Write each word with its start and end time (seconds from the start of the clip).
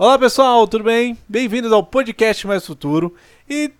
Olá 0.00 0.16
pessoal, 0.16 0.68
tudo 0.68 0.84
bem? 0.84 1.18
Bem-vindos 1.28 1.72
ao 1.72 1.82
podcast 1.82 2.46
Mais 2.46 2.64
Futuro 2.64 3.12
e 3.50 3.72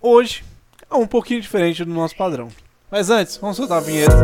hoje 0.00 0.44
é 0.88 0.94
um 0.94 1.04
pouquinho 1.04 1.40
diferente 1.40 1.84
do 1.84 1.92
nosso 1.92 2.14
padrão. 2.14 2.46
Mas 2.88 3.10
antes, 3.10 3.36
vamos 3.38 3.56
soltar 3.56 3.78
a 3.78 3.80
vinheta. 3.80 4.14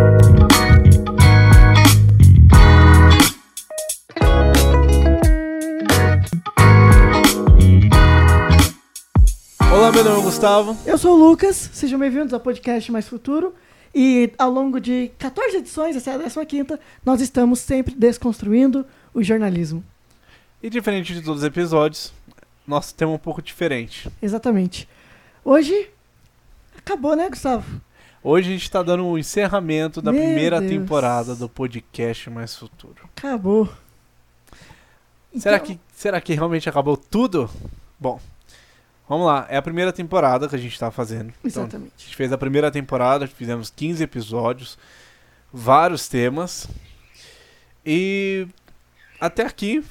Olá, 9.72 9.90
meu 9.90 10.04
nome 10.04 10.21
é 10.21 10.22
Gustavo. 10.22 10.76
Eu 10.87 10.96
sou 10.96 11.17
o 11.17 11.19
Lucas, 11.19 11.71
sejam 11.72 11.98
bem-vindos 11.98 12.32
ao 12.32 12.38
podcast 12.38 12.92
Mais 12.92 13.08
Futuro. 13.08 13.53
E 13.92 14.32
ao 14.38 14.53
longo 14.53 14.78
de 14.78 15.10
14 15.19 15.56
edições, 15.56 15.96
essa 15.96 16.12
é 16.12 16.42
a 16.42 16.46
15, 16.46 16.78
nós 17.05 17.20
estamos 17.20 17.59
sempre 17.59 17.92
desconstruindo 17.96 18.87
o 19.12 19.20
jornalismo. 19.20 19.82
E 20.62 20.69
diferente 20.69 21.15
de 21.15 21.23
todos 21.23 21.41
os 21.42 21.47
episódios, 21.47 22.12
nosso 22.66 22.95
tema 22.95 23.12
é 23.12 23.14
um 23.14 23.18
pouco 23.18 23.41
diferente. 23.41 24.10
Exatamente. 24.20 24.88
Hoje 25.45 25.91
acabou, 26.77 27.16
né, 27.16 27.28
Gustavo? 27.28 27.80
Hoje 28.23 28.48
a 28.48 28.52
gente 28.52 28.62
está 28.65 28.82
dando 28.82 29.06
o 29.06 29.18
encerramento 29.18 30.02
da 30.02 30.12
Meu 30.12 30.20
primeira 30.23 30.60
Deus. 30.60 30.70
temporada 30.73 31.34
do 31.34 31.48
podcast 31.48 32.28
Mais 32.28 32.54
Futuro. 32.54 33.09
Acabou. 33.16 33.66
Será, 35.38 35.56
Então- 35.56 35.66
que, 35.66 35.80
será 35.95 36.20
que 36.20 36.34
realmente 36.34 36.68
acabou 36.68 36.96
tudo? 36.98 37.48
Bom, 37.98 38.20
vamos 39.09 39.27
lá. 39.27 39.46
É 39.48 39.56
a 39.56 39.62
primeira 39.62 39.92
temporada 39.92 40.46
que 40.48 40.54
a 40.54 40.59
gente 40.59 40.73
está 40.73 40.90
fazendo. 40.90 41.32
Então, 41.42 41.62
a 41.62 41.66
Exatamente. 41.66 41.92
gente 42.04 42.16
fez 42.16 42.30
a 42.32 42.37
primeira 42.37 42.70
temporada, 42.70 43.27
fizemos 43.27 43.70
15 43.70 44.02
episódios, 44.02 44.77
vários 45.51 46.06
temas. 46.09 46.68
E 47.87 48.46
até 49.18 49.46
aqui 49.46 49.82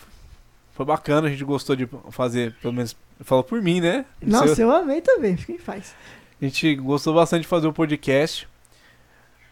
foi 0.79 0.85
bacana, 0.85 1.27
a 1.27 1.29
gente 1.29 1.43
gostou 1.43 1.75
de 1.75 1.89
fazer, 2.09 2.55
pelo 2.61 2.73
menos, 2.73 2.95
eu 3.19 3.25
falo 3.25 3.43
por 3.43 3.61
mim, 3.61 3.81
né? 3.81 4.05
Nossa, 4.21 4.55
Seu- 4.55 4.69
eu 4.69 4.73
amei 4.73 5.01
também. 5.01 5.35
Quem 5.35 5.57
faz? 5.57 5.93
A 6.41 6.45
gente 6.45 6.73
gostou 6.77 7.13
bastante 7.13 7.41
de 7.41 7.47
fazer 7.49 7.67
o 7.67 7.73
podcast. 7.73 8.47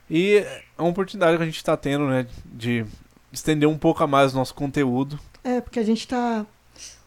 E 0.09 0.37
é 0.37 0.63
uma 0.81 0.87
oportunidade 0.89 1.35
que 1.35 1.43
a 1.43 1.45
gente 1.45 1.57
está 1.57 1.75
tendo, 1.75 2.07
né? 2.07 2.25
De 2.45 2.85
estender 3.29 3.67
um 3.67 3.77
pouco 3.77 4.01
a 4.01 4.07
mais 4.07 4.33
o 4.33 4.37
nosso 4.37 4.55
conteúdo. 4.55 5.19
É, 5.43 5.59
porque 5.59 5.81
a 5.81 5.83
gente 5.83 6.07
tá. 6.07 6.45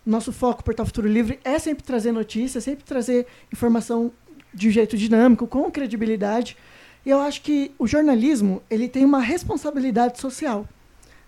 Nosso 0.05 0.35
foco, 0.35 0.63
Portal 0.63 0.85
Futuro 0.85 1.09
Livre, 1.09 1.41
é 1.43 1.59
sempre 1.59 1.83
trazer 1.83 2.13
notícias, 2.13 2.63
sempre 2.63 2.85
trazer 2.85 3.27
informação 3.51 4.13
de 4.53 4.69
um 4.69 4.71
jeito 4.71 4.99
dinâmico, 4.99 5.47
com 5.47 5.71
credibilidade. 5.71 6.59
E 7.07 7.09
eu 7.09 7.21
acho 7.21 7.41
que 7.41 7.73
o 7.79 7.87
jornalismo, 7.87 8.63
ele 8.69 8.87
tem 8.87 9.03
uma 9.03 9.21
responsabilidade 9.21 10.21
social, 10.21 10.69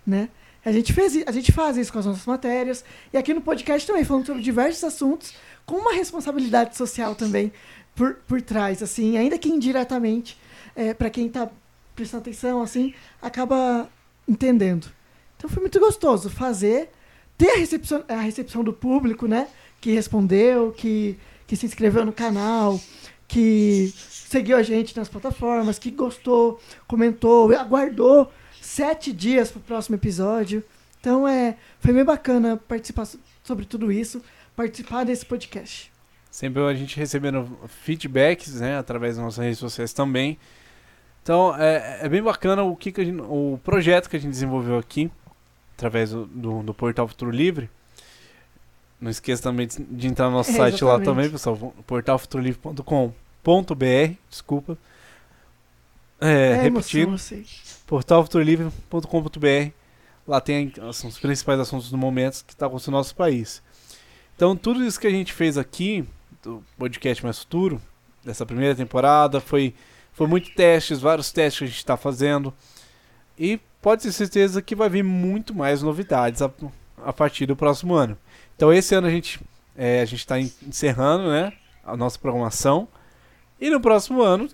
né? 0.06 0.28
A 0.64 0.70
gente, 0.70 0.92
fez, 0.92 1.22
a 1.26 1.32
gente 1.32 1.50
faz 1.50 1.76
isso 1.76 1.92
com 1.92 1.98
as 1.98 2.06
nossas 2.06 2.24
matérias, 2.24 2.84
e 3.12 3.16
aqui 3.16 3.34
no 3.34 3.40
podcast 3.40 3.86
também, 3.86 4.04
falando 4.04 4.26
sobre 4.26 4.42
diversos 4.42 4.84
assuntos, 4.84 5.34
com 5.66 5.76
uma 5.76 5.92
responsabilidade 5.92 6.76
social 6.76 7.14
também 7.14 7.52
por, 7.94 8.14
por 8.28 8.40
trás, 8.40 8.82
assim, 8.82 9.16
ainda 9.16 9.36
que 9.38 9.48
indiretamente, 9.48 10.38
para 10.98 11.10
quem 11.10 11.26
está 11.26 11.50
prestando 11.94 12.22
atenção, 12.22 12.62
assim, 12.62 12.94
acaba 13.20 13.88
entendendo. 14.26 14.86
Então 15.36 15.50
foi 15.50 15.60
muito 15.60 15.78
gostoso 15.80 16.30
fazer, 16.30 16.90
ter 17.36 17.50
a 17.50 17.56
recepção, 17.56 18.04
a 18.08 18.20
recepção 18.20 18.62
do 18.62 18.72
público, 18.72 19.26
né? 19.26 19.48
Que 19.80 19.92
respondeu, 19.92 20.72
que, 20.72 21.18
que 21.46 21.56
se 21.56 21.66
inscreveu 21.66 22.04
no 22.04 22.12
canal, 22.12 22.80
que 23.26 23.92
seguiu 24.08 24.56
a 24.56 24.62
gente 24.62 24.96
nas 24.96 25.08
plataformas, 25.08 25.78
que 25.78 25.90
gostou, 25.90 26.60
comentou, 26.86 27.52
aguardou 27.54 28.30
sete 28.62 29.12
dias 29.12 29.50
pro 29.50 29.60
próximo 29.60 29.96
episódio. 29.96 30.62
Então 31.00 31.26
é, 31.26 31.56
foi 31.80 31.92
bem 31.92 32.04
bacana 32.04 32.56
participar 32.56 33.04
so- 33.04 33.18
sobre 33.42 33.64
tudo 33.64 33.90
isso, 33.90 34.22
participar 34.56 35.04
desse 35.04 35.26
podcast. 35.26 35.90
Sempre 36.30 36.62
a 36.62 36.74
gente 36.74 36.96
recebendo 36.96 37.58
feedbacks, 37.82 38.54
né? 38.60 38.78
Através 38.78 39.16
das 39.16 39.24
nossas 39.24 39.44
redes 39.44 39.58
sociais 39.58 39.92
também. 39.92 40.38
Então 41.22 41.54
é, 41.56 42.00
é 42.02 42.08
bem 42.08 42.22
bacana 42.22 42.62
o, 42.62 42.74
que, 42.76 42.90
que 42.92 43.04
gente, 43.04 43.20
o 43.20 43.58
projeto 43.62 44.08
que 44.08 44.16
a 44.16 44.18
gente 44.18 44.32
desenvolveu 44.32 44.78
aqui, 44.78 45.10
através 45.76 46.10
do, 46.10 46.26
do, 46.26 46.62
do 46.62 46.74
Portal 46.74 47.06
Futuro 47.06 47.30
Livre. 47.30 47.68
Não 49.00 49.10
esqueça 49.10 49.42
também 49.42 49.66
de, 49.66 50.06
entrar 50.06 50.26
no 50.30 50.36
nosso 50.36 50.50
É, 50.52 50.54
site 50.54 50.84
lá 50.84 50.94
exatamente. 50.94 51.04
também, 51.04 51.30
pessoal. 51.30 51.74
portalfuturolivre.com.br. 51.86 54.14
Desculpa. 54.30 54.78
É, 56.22 56.52
É, 56.52 56.62
repetindo. 56.62 57.16
portalfuturolivre.com.br. 57.86 59.72
Lá 60.26 60.40
tem 60.40 60.72
assim, 60.88 61.08
os 61.08 61.18
principais 61.18 61.58
assuntos 61.58 61.90
do 61.90 61.98
momento 61.98 62.44
que 62.46 62.52
está 62.52 62.66
acontecendo 62.66 62.92
no 62.92 62.98
nosso 62.98 63.14
país. 63.14 63.62
Então, 64.36 64.56
tudo 64.56 64.84
isso 64.84 65.00
que 65.00 65.06
a 65.06 65.10
gente 65.10 65.32
fez 65.32 65.58
aqui, 65.58 66.04
do 66.42 66.62
podcast 66.78 67.22
Mais 67.24 67.38
Futuro, 67.40 67.82
dessa 68.24 68.46
primeira 68.46 68.74
temporada, 68.74 69.40
foi, 69.40 69.74
foi 70.12 70.26
muito 70.26 70.54
testes, 70.54 71.00
vários 71.00 71.32
testes 71.32 71.58
que 71.58 71.64
a 71.64 71.66
gente 71.66 71.76
está 71.76 71.96
fazendo. 71.96 72.54
E 73.36 73.60
pode 73.80 74.02
ter 74.02 74.12
certeza 74.12 74.62
que 74.62 74.76
vai 74.76 74.88
vir 74.88 75.02
muito 75.02 75.54
mais 75.54 75.82
novidades 75.82 76.40
a, 76.40 76.50
a 77.04 77.12
partir 77.12 77.46
do 77.46 77.56
próximo 77.56 77.94
ano. 77.94 78.16
Então, 78.54 78.72
esse 78.72 78.94
ano 78.94 79.08
a 79.08 79.10
gente 79.10 79.40
é, 79.76 80.00
a 80.00 80.04
está 80.04 80.38
encerrando 80.38 81.28
né, 81.28 81.52
a 81.84 81.96
nossa 81.96 82.18
programação. 82.18 82.86
E 83.60 83.70
no 83.70 83.80
próximo 83.80 84.22
ano 84.22 84.48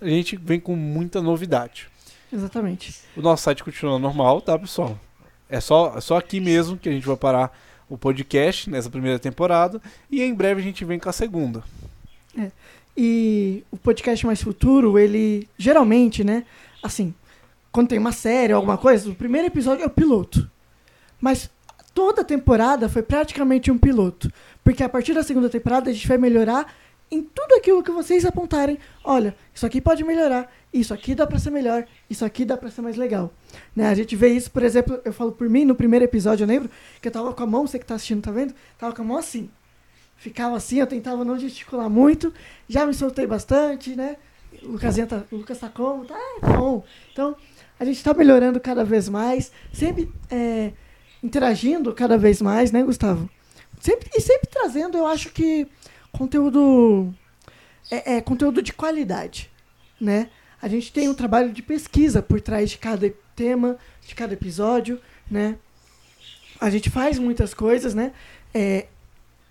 a 0.00 0.08
gente 0.08 0.36
vem 0.36 0.58
com 0.58 0.74
muita 0.74 1.20
novidade. 1.20 1.88
Exatamente. 2.32 2.94
O 3.16 3.20
nosso 3.20 3.42
site 3.42 3.64
continua 3.64 3.98
normal, 3.98 4.40
tá, 4.40 4.58
pessoal? 4.58 4.98
É 5.48 5.60
só, 5.60 5.94
é 5.96 6.00
só 6.00 6.16
aqui 6.16 6.40
mesmo 6.40 6.76
que 6.78 6.88
a 6.88 6.92
gente 6.92 7.06
vai 7.06 7.16
parar 7.16 7.56
o 7.88 7.98
podcast 7.98 8.70
nessa 8.70 8.88
primeira 8.88 9.18
temporada. 9.18 9.80
E 10.10 10.22
em 10.22 10.32
breve 10.32 10.60
a 10.60 10.64
gente 10.64 10.84
vem 10.84 10.98
com 10.98 11.08
a 11.08 11.12
segunda. 11.12 11.64
E 12.96 13.64
o 13.70 13.76
podcast 13.76 14.24
Mais 14.24 14.42
Futuro, 14.42 14.98
ele 14.98 15.48
geralmente, 15.58 16.22
né? 16.22 16.44
Assim, 16.82 17.12
quando 17.72 17.88
tem 17.88 17.98
uma 17.98 18.12
série 18.12 18.52
ou 18.52 18.58
alguma 18.58 18.78
coisa, 18.78 19.10
o 19.10 19.14
primeiro 19.14 19.48
episódio 19.48 19.82
é 19.82 19.86
o 19.86 19.90
piloto. 19.90 20.48
Mas 21.20 21.50
toda 21.92 22.24
temporada 22.24 22.88
foi 22.88 23.02
praticamente 23.02 23.70
um 23.70 23.78
piloto. 23.78 24.32
Porque 24.62 24.84
a 24.84 24.88
partir 24.88 25.14
da 25.14 25.22
segunda 25.22 25.48
temporada 25.48 25.90
a 25.90 25.92
gente 25.92 26.06
vai 26.06 26.18
melhorar 26.18 26.72
em 27.10 27.22
tudo 27.22 27.54
aquilo 27.54 27.82
que 27.82 27.90
vocês 27.90 28.24
apontarem. 28.24 28.78
Olha, 29.02 29.34
isso 29.54 29.66
aqui 29.66 29.80
pode 29.80 30.04
melhorar, 30.04 30.50
isso 30.72 30.94
aqui 30.94 31.14
dá 31.14 31.26
pra 31.26 31.38
ser 31.38 31.50
melhor, 31.50 31.86
isso 32.08 32.24
aqui 32.24 32.44
dá 32.44 32.56
pra 32.56 32.70
ser 32.70 32.82
mais 32.82 32.96
legal. 32.96 33.32
Né? 33.74 33.88
A 33.88 33.94
gente 33.94 34.14
vê 34.14 34.28
isso, 34.28 34.50
por 34.50 34.62
exemplo, 34.62 35.00
eu 35.04 35.12
falo 35.12 35.32
por 35.32 35.48
mim, 35.48 35.64
no 35.64 35.74
primeiro 35.74 36.04
episódio 36.04 36.44
eu 36.44 36.48
lembro 36.48 36.70
que 37.00 37.08
eu 37.08 37.12
tava 37.12 37.32
com 37.32 37.42
a 37.42 37.46
mão, 37.46 37.66
você 37.66 37.78
que 37.78 37.86
tá 37.86 37.94
assistindo, 37.94 38.22
tá 38.22 38.30
vendo? 38.30 38.54
Tava 38.78 38.94
com 38.94 39.02
a 39.02 39.04
mão 39.04 39.16
assim. 39.16 39.50
Ficava 40.16 40.56
assim, 40.56 40.78
eu 40.78 40.86
tentava 40.86 41.24
não 41.24 41.38
gesticular 41.38 41.88
muito. 41.88 42.32
Já 42.68 42.84
me 42.84 42.92
soltei 42.92 43.26
bastante, 43.26 43.96
né? 43.96 44.16
O 44.62 44.78
tá, 44.78 45.24
o 45.30 45.36
Lucas 45.36 45.58
tá 45.58 45.68
como? 45.70 46.04
Tá, 46.04 46.18
bom. 46.42 46.84
Então, 47.10 47.34
a 47.78 47.84
gente 47.86 48.04
tá 48.04 48.12
melhorando 48.12 48.60
cada 48.60 48.84
vez 48.84 49.08
mais, 49.08 49.50
sempre 49.72 50.12
é, 50.30 50.72
interagindo 51.22 51.94
cada 51.94 52.18
vez 52.18 52.42
mais, 52.42 52.70
né, 52.70 52.82
Gustavo? 52.82 53.30
Sempre, 53.80 54.10
e 54.14 54.20
sempre 54.20 54.46
trazendo, 54.48 54.98
eu 54.98 55.06
acho 55.06 55.30
que, 55.30 55.66
conteúdo. 56.20 57.14
É, 57.90 58.16
é 58.16 58.20
conteúdo 58.20 58.60
de 58.62 58.72
qualidade, 58.74 59.50
né? 59.98 60.28
A 60.60 60.68
gente 60.68 60.92
tem 60.92 61.08
um 61.08 61.14
trabalho 61.14 61.50
de 61.50 61.62
pesquisa 61.62 62.20
por 62.20 62.40
trás 62.40 62.70
de 62.70 62.76
cada 62.78 63.10
tema, 63.34 63.78
de 64.06 64.14
cada 64.14 64.34
episódio, 64.34 65.00
né? 65.30 65.56
A 66.60 66.68
gente 66.68 66.90
faz 66.90 67.18
muitas 67.18 67.54
coisas, 67.54 67.94
né? 67.94 68.12
É, 68.52 68.86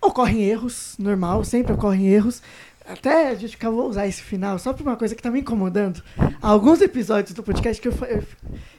ocorrem 0.00 0.42
erros, 0.44 0.94
normal, 0.96 1.42
sempre 1.42 1.72
ocorrem 1.72 2.06
erros. 2.06 2.40
Até 2.86 3.28
a 3.30 3.34
gente 3.34 3.58
vou 3.58 3.88
usar 3.88 4.06
esse 4.06 4.22
final 4.22 4.58
só 4.58 4.72
por 4.72 4.82
uma 4.86 4.96
coisa 4.96 5.14
que 5.16 5.22
tá 5.22 5.30
me 5.30 5.40
incomodando. 5.40 6.02
Alguns 6.40 6.80
episódios 6.80 7.34
do 7.34 7.42
podcast 7.42 7.82
que 7.82 7.88
eu, 7.88 7.94
eu, 8.08 8.22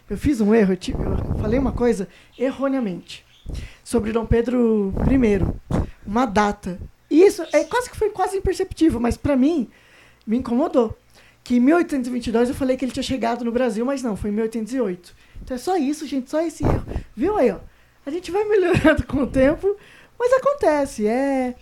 eu 0.09 0.17
fiz 0.17 0.39
um 0.39 0.55
erro, 0.55 0.73
eu, 0.73 0.77
tive- 0.77 1.03
eu 1.03 1.37
falei 1.39 1.59
uma 1.59 1.71
coisa 1.73 2.07
erroneamente 2.39 3.25
sobre 3.83 4.13
Dom 4.13 4.25
Pedro 4.25 4.93
I, 5.09 5.79
uma 6.05 6.25
data. 6.25 6.79
Isso 7.11 7.43
é 7.51 7.63
quase 7.65 7.89
que 7.89 7.97
foi 7.97 8.09
quase 8.09 8.37
imperceptível, 8.37 8.99
mas 8.99 9.17
pra 9.17 9.35
mim 9.35 9.69
me 10.25 10.37
incomodou. 10.37 10.97
Que 11.43 11.57
em 11.57 11.59
1822 11.59 12.49
eu 12.49 12.55
falei 12.55 12.77
que 12.77 12.85
ele 12.85 12.91
tinha 12.91 13.03
chegado 13.03 13.43
no 13.43 13.51
Brasil, 13.51 13.85
mas 13.85 14.01
não, 14.01 14.15
foi 14.15 14.29
em 14.29 14.33
1808. 14.33 15.13
Então 15.43 15.55
é 15.55 15.57
só 15.57 15.75
isso, 15.75 16.07
gente, 16.07 16.29
só 16.29 16.41
esse 16.41 16.63
erro. 16.63 16.85
Viu 17.15 17.35
aí, 17.35 17.51
ó? 17.51 17.59
A 18.05 18.11
gente 18.11 18.31
vai 18.31 18.43
melhorando 18.47 19.05
com 19.05 19.23
o 19.23 19.27
tempo, 19.27 19.75
mas 20.17 20.31
acontece, 20.33 21.05
é 21.05 21.55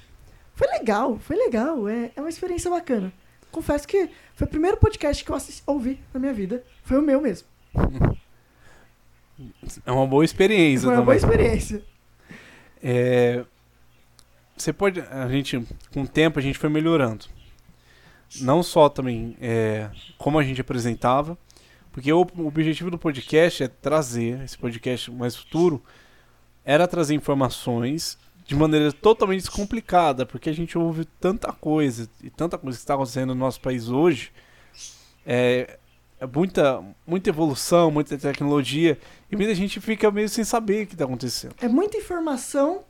foi 0.54 0.68
legal, 0.68 1.18
foi 1.19 1.38
legal, 1.38 1.88
é, 1.88 2.12
é 2.13 2.19
uma 2.19 2.30
experiência 2.30 2.69
bacana. 2.69 3.13
Confesso 3.50 3.88
que 3.88 4.10
foi 4.36 4.46
o 4.46 4.50
primeiro 4.50 4.75
podcast 4.75 5.24
que 5.24 5.31
eu 5.31 5.36
assisti, 5.36 5.63
ouvi 5.66 5.98
na 6.13 6.19
minha 6.19 6.34
vida. 6.34 6.63
Foi 6.84 6.98
o 6.98 7.01
meu 7.01 7.22
mesmo. 7.22 7.48
É 9.86 9.92
uma 9.94 10.06
boa 10.06 10.25
experiência 10.25 10.81
Foi 10.81 10.90
uma 10.90 11.01
também. 11.01 11.06
boa 11.06 11.16
experiência. 11.16 11.81
É, 12.84 13.46
você 14.64 14.74
pode. 14.74 15.02
A 15.02 15.28
gente, 15.30 15.62
com 15.94 16.04
o 16.04 16.08
tempo, 16.08 16.40
a 16.40 16.42
gente 16.42 16.58
foi 16.58 16.70
melhorando. 16.70 17.26
Não 18.42 18.62
só 18.62 18.90
também 18.90 19.36
é, 19.42 19.90
como 20.18 20.38
a 20.38 20.44
gente 20.44 20.62
apresentava, 20.62 21.38
porque 21.92 22.12
o, 22.14 22.28
o 22.38 22.48
objetivo 22.48 22.92
do 22.92 22.98
podcast 22.98 23.64
é 23.64 23.68
trazer, 23.68 24.42
esse 24.44 24.58
podcast 24.58 25.12
mais 25.12 25.36
futuro, 25.36 25.84
era 26.64 26.88
trazer 26.88 27.16
informações 27.16 28.18
de 28.46 28.56
maneira 28.56 28.92
totalmente 28.92 29.42
descomplicada, 29.42 30.26
porque 30.26 30.50
a 30.50 30.54
gente 30.54 30.78
ouve 30.78 31.06
tanta 31.06 31.52
coisa 31.54 32.10
e 32.24 32.30
tanta 32.30 32.58
coisa 32.58 32.78
que 32.78 32.82
está 32.82 32.96
acontecendo 32.96 33.30
no 33.30 33.40
nosso 33.40 33.62
país 33.62 33.90
hoje. 33.90 34.32
É, 35.26 35.78
é 36.20 36.26
muita, 36.26 36.84
muita 37.06 37.30
evolução, 37.30 37.90
muita 37.90 38.18
tecnologia, 38.18 39.00
e 39.32 39.36
muita 39.36 39.56
gente 39.56 39.80
fica 39.80 40.12
meio 40.12 40.28
sem 40.28 40.44
saber 40.44 40.84
o 40.84 40.88
que 40.88 40.94
está 40.94 41.06
acontecendo. 41.06 41.56
É 41.62 41.68
muita 41.68 41.98
informação 41.98 42.84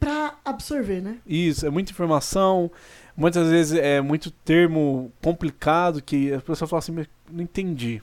para 0.00 0.34
absorver, 0.44 1.02
né? 1.02 1.18
Isso, 1.26 1.66
é 1.66 1.70
muita 1.70 1.92
informação, 1.92 2.70
muitas 3.14 3.48
vezes 3.48 3.78
é 3.78 4.00
muito 4.00 4.30
termo 4.30 5.12
complicado 5.22 6.02
que 6.02 6.32
a 6.32 6.40
pessoa 6.40 6.66
fala 6.66 6.78
assim, 6.78 7.06
não 7.30 7.42
entendi. 7.44 8.02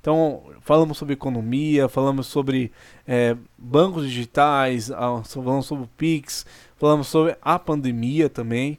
Então, 0.00 0.42
falamos 0.60 0.98
sobre 0.98 1.14
economia, 1.14 1.88
falamos 1.88 2.26
sobre 2.26 2.70
é, 3.06 3.34
bancos 3.56 4.04
digitais, 4.04 4.88
falamos 4.88 5.64
sobre 5.64 5.84
o 5.84 5.90
Pix, 5.96 6.44
falamos 6.76 7.06
sobre 7.06 7.36
a 7.40 7.58
pandemia 7.58 8.28
também. 8.28 8.78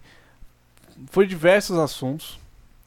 Foi 1.08 1.26
diversos 1.26 1.80
assuntos, 1.80 2.38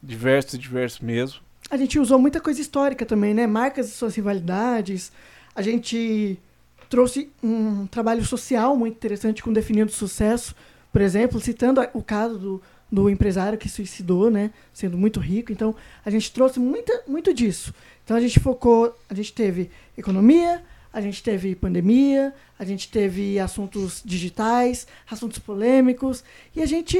diversos, 0.01 0.57
diversos 0.57 1.01
mesmo. 1.01 1.41
A 1.69 1.75
gente 1.75 1.99
usou 1.99 2.17
muita 2.17 2.39
coisa 2.39 2.61
histórica 2.61 3.05
também, 3.05 3.33
né? 3.33 3.45
Marcas 3.45 3.89
e 3.89 3.91
suas 3.91 4.15
rivalidades. 4.15 5.11
A 5.53 5.61
gente 5.61 6.39
trouxe 6.89 7.29
um 7.41 7.85
trabalho 7.87 8.25
social 8.25 8.75
muito 8.75 8.95
interessante 8.95 9.43
com 9.43 9.53
definindo 9.53 9.91
sucesso, 9.91 10.55
por 10.91 11.01
exemplo, 11.01 11.39
citando 11.39 11.81
o 11.93 12.01
caso 12.01 12.37
do, 12.37 12.61
do 12.91 13.09
empresário 13.09 13.57
que 13.57 13.69
suicidou, 13.69 14.31
né? 14.31 14.51
Sendo 14.73 14.97
muito 14.97 15.19
rico. 15.19 15.51
Então, 15.51 15.75
a 16.03 16.09
gente 16.09 16.33
trouxe 16.33 16.59
muita, 16.59 17.03
muito 17.07 17.33
disso. 17.33 17.73
Então 18.09 18.17
a 18.17 18.21
gente 18.21 18.39
focou, 18.39 18.97
a 19.07 19.13
gente 19.13 19.31
teve 19.31 19.69
economia, 19.95 20.63
a 20.91 20.99
gente 20.99 21.21
teve 21.21 21.53
pandemia, 21.53 22.33
a 22.57 22.65
gente 22.65 22.89
teve 22.89 23.39
assuntos 23.39 24.01
digitais, 24.03 24.87
assuntos 25.07 25.37
polêmicos, 25.37 26.23
e 26.55 26.63
a 26.63 26.65
gente 26.65 26.97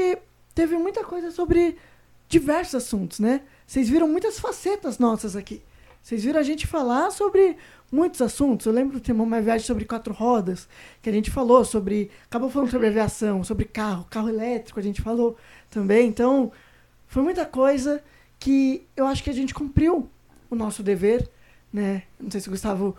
teve 0.54 0.76
muita 0.76 1.02
coisa 1.02 1.32
sobre 1.32 1.76
diversos 2.28 2.76
assuntos, 2.76 3.18
né? 3.18 3.40
Vocês 3.66 3.88
viram 3.88 4.06
muitas 4.06 4.38
facetas 4.38 5.00
nossas 5.00 5.34
aqui. 5.34 5.60
Vocês 6.02 6.24
viram 6.24 6.40
a 6.40 6.42
gente 6.42 6.66
falar 6.66 7.10
sobre 7.10 7.56
muitos 7.90 8.22
assuntos. 8.22 8.66
Eu 8.66 8.72
lembro 8.72 8.96
de 8.96 9.02
ter 9.02 9.12
uma 9.12 9.40
viagem 9.40 9.66
sobre 9.66 9.84
quatro 9.84 10.14
rodas, 10.14 10.68
que 11.02 11.10
a 11.10 11.12
gente 11.12 11.30
falou 11.30 11.64
sobre. 11.64 12.10
Acabou 12.24 12.50
falando 12.50 12.70
sobre 12.70 12.86
aviação, 12.86 13.44
sobre 13.44 13.64
carro, 13.64 14.06
carro 14.08 14.28
elétrico, 14.28 14.80
a 14.80 14.82
gente 14.82 15.02
falou 15.02 15.36
também. 15.68 16.08
Então, 16.08 16.50
foi 17.06 17.22
muita 17.22 17.44
coisa 17.44 18.02
que 18.38 18.86
eu 18.96 19.06
acho 19.06 19.22
que 19.22 19.30
a 19.30 19.34
gente 19.34 19.52
cumpriu 19.52 20.08
o 20.48 20.54
nosso 20.54 20.82
dever, 20.82 21.28
né? 21.72 22.04
Não 22.18 22.30
sei 22.30 22.40
se 22.40 22.48
o 22.48 22.50
Gustavo 22.50 22.96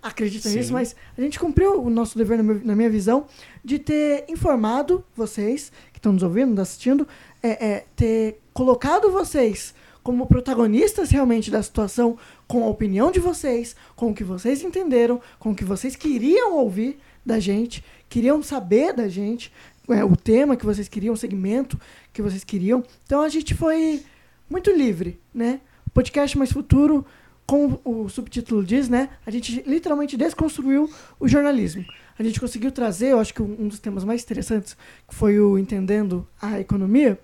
acredita 0.00 0.48
Sim. 0.48 0.58
nisso, 0.58 0.72
mas 0.72 0.94
a 1.16 1.20
gente 1.20 1.40
cumpriu 1.40 1.82
o 1.82 1.88
nosso 1.88 2.16
dever, 2.16 2.42
na 2.42 2.76
minha 2.76 2.90
visão, 2.90 3.26
de 3.64 3.78
ter 3.78 4.26
informado 4.28 5.02
vocês, 5.16 5.72
que 5.92 5.98
estão 5.98 6.12
nos 6.12 6.22
ouvindo, 6.22 6.50
nos 6.50 6.60
assistindo, 6.60 7.08
é, 7.42 7.66
é, 7.66 7.86
ter 7.96 8.40
colocado 8.52 9.10
vocês 9.10 9.74
como 10.02 10.26
protagonistas 10.26 11.10
realmente 11.10 11.50
da 11.50 11.62
situação, 11.62 12.18
com 12.46 12.64
a 12.64 12.68
opinião 12.68 13.10
de 13.10 13.20
vocês, 13.20 13.74
com 13.96 14.10
o 14.10 14.14
que 14.14 14.24
vocês 14.24 14.62
entenderam, 14.62 15.20
com 15.38 15.50
o 15.50 15.54
que 15.54 15.64
vocês 15.64 15.96
queriam 15.96 16.56
ouvir 16.56 16.98
da 17.24 17.38
gente, 17.38 17.84
queriam 18.08 18.42
saber 18.42 18.92
da 18.92 19.08
gente, 19.08 19.52
é, 19.88 20.04
o 20.04 20.16
tema 20.16 20.56
que 20.56 20.64
vocês 20.64 20.88
queriam, 20.88 21.14
o 21.14 21.16
segmento 21.16 21.80
que 22.12 22.22
vocês 22.22 22.44
queriam. 22.44 22.82
Então 23.04 23.22
a 23.22 23.28
gente 23.28 23.54
foi 23.54 24.02
muito 24.48 24.70
livre, 24.70 25.20
né? 25.32 25.60
Podcast 25.92 26.36
Mais 26.36 26.52
Futuro, 26.52 27.04
como 27.46 27.80
o 27.84 28.08
subtítulo 28.08 28.64
diz, 28.64 28.88
né? 28.88 29.10
A 29.24 29.30
gente 29.30 29.62
literalmente 29.66 30.16
desconstruiu 30.16 30.90
o 31.20 31.28
jornalismo. 31.28 31.84
A 32.18 32.22
gente 32.22 32.40
conseguiu 32.40 32.70
trazer, 32.70 33.08
eu 33.08 33.18
acho 33.18 33.34
que 33.34 33.42
um 33.42 33.68
dos 33.68 33.78
temas 33.78 34.04
mais 34.04 34.22
interessantes, 34.22 34.76
que 35.08 35.14
foi 35.14 35.38
o 35.38 35.58
Entendendo 35.58 36.26
a 36.40 36.60
Economia, 36.60 37.18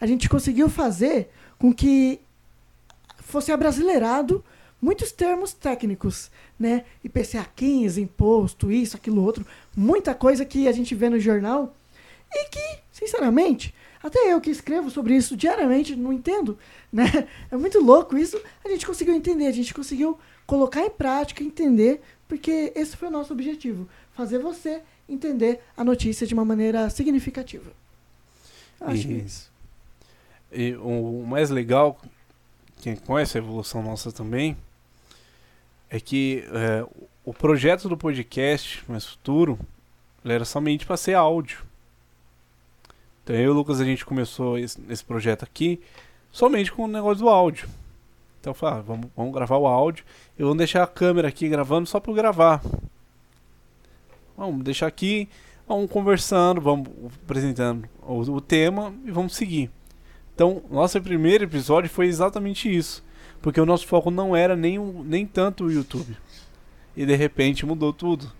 a 0.00 0.06
gente 0.06 0.28
conseguiu 0.28 0.68
fazer 0.68 1.30
com 1.58 1.72
que 1.72 2.20
fosse 3.28 3.52
abrasileirado 3.52 4.44
muitos 4.80 5.12
termos 5.12 5.52
técnicos, 5.52 6.30
né? 6.58 6.84
IPCA 7.04 7.46
15, 7.54 8.00
imposto, 8.00 8.70
isso, 8.70 8.96
aquilo, 8.96 9.22
outro, 9.22 9.46
muita 9.76 10.14
coisa 10.14 10.44
que 10.44 10.68
a 10.68 10.72
gente 10.72 10.94
vê 10.94 11.08
no 11.10 11.18
jornal 11.18 11.74
e 12.32 12.48
que, 12.48 12.78
sinceramente, 12.92 13.74
até 14.02 14.32
eu 14.32 14.40
que 14.40 14.50
escrevo 14.50 14.90
sobre 14.90 15.14
isso 15.14 15.36
diariamente 15.36 15.96
não 15.96 16.12
entendo, 16.12 16.58
né? 16.92 17.28
É 17.50 17.56
muito 17.56 17.80
louco 17.80 18.16
isso. 18.16 18.40
A 18.64 18.68
gente 18.68 18.86
conseguiu 18.86 19.14
entender, 19.14 19.46
a 19.46 19.52
gente 19.52 19.74
conseguiu 19.74 20.18
colocar 20.46 20.82
em 20.82 20.90
prática, 20.90 21.42
entender, 21.42 22.00
porque 22.26 22.72
esse 22.74 22.96
foi 22.96 23.08
o 23.08 23.10
nosso 23.10 23.32
objetivo, 23.32 23.88
fazer 24.12 24.38
você 24.38 24.80
entender 25.08 25.60
a 25.76 25.82
notícia 25.82 26.26
de 26.26 26.34
uma 26.34 26.44
maneira 26.44 26.88
significativa. 26.90 27.70
Acho 28.80 29.10
isso. 29.10 29.50
E 30.52 30.74
o 30.76 31.24
mais 31.26 31.50
legal, 31.50 32.00
que 32.78 32.96
com 32.96 33.18
essa 33.18 33.38
evolução 33.38 33.82
nossa 33.82 34.12
também, 34.12 34.56
é 35.90 35.98
que 35.98 36.44
é, 36.52 36.86
o 37.24 37.32
projeto 37.32 37.88
do 37.88 37.96
podcast 37.96 38.82
mais 38.88 39.04
futuro 39.04 39.58
era 40.24 40.44
somente 40.44 40.86
para 40.86 40.96
ser 40.96 41.14
áudio. 41.14 41.64
Então 43.22 43.36
eu 43.36 43.42
e 43.42 43.48
o 43.48 43.52
Lucas 43.52 43.80
a 43.80 43.84
gente 43.84 44.04
começou 44.04 44.58
esse, 44.58 44.78
esse 44.88 45.04
projeto 45.04 45.42
aqui 45.42 45.80
somente 46.30 46.72
com 46.72 46.84
o 46.84 46.88
negócio 46.88 47.24
do 47.24 47.28
áudio. 47.28 47.68
Então 48.40 48.50
eu 48.50 48.54
falei, 48.54 48.78
ah, 48.78 48.82
vamos, 48.82 49.10
vamos 49.16 49.32
gravar 49.32 49.56
o 49.56 49.66
áudio 49.66 50.04
e 50.38 50.42
vamos 50.42 50.58
deixar 50.58 50.82
a 50.82 50.86
câmera 50.86 51.28
aqui 51.28 51.48
gravando 51.48 51.86
só 51.86 51.98
para 51.98 52.12
gravar. 52.12 52.62
Vamos 54.36 54.62
deixar 54.62 54.86
aqui, 54.86 55.28
vamos 55.66 55.90
conversando, 55.90 56.60
vamos 56.60 56.88
apresentando 57.24 57.88
o, 58.02 58.20
o 58.20 58.40
tema 58.40 58.94
e 59.04 59.10
vamos 59.10 59.34
seguir. 59.34 59.70
Então, 60.38 60.62
nosso 60.70 61.02
primeiro 61.02 61.42
episódio 61.42 61.90
foi 61.90 62.06
exatamente 62.06 62.72
isso. 62.72 63.02
Porque 63.42 63.60
o 63.60 63.66
nosso 63.66 63.88
foco 63.88 64.08
não 64.08 64.36
era 64.36 64.54
nem, 64.54 64.78
nem 64.78 65.26
tanto 65.26 65.64
o 65.64 65.72
YouTube. 65.72 66.16
E 66.96 67.04
de 67.04 67.16
repente 67.16 67.66
mudou 67.66 67.92
tudo. 67.92 68.30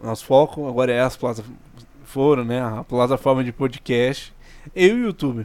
Nosso 0.00 0.24
foco 0.24 0.68
agora 0.68 0.92
é 0.92 1.00
as 1.00 1.16
plataformas 1.16 1.58
foram, 2.04 2.44
né, 2.44 2.62
a 2.62 2.84
plataforma 2.84 3.42
de 3.42 3.50
podcast 3.50 4.32
e 4.72 4.88
o 4.88 4.98
YouTube. 4.98 5.44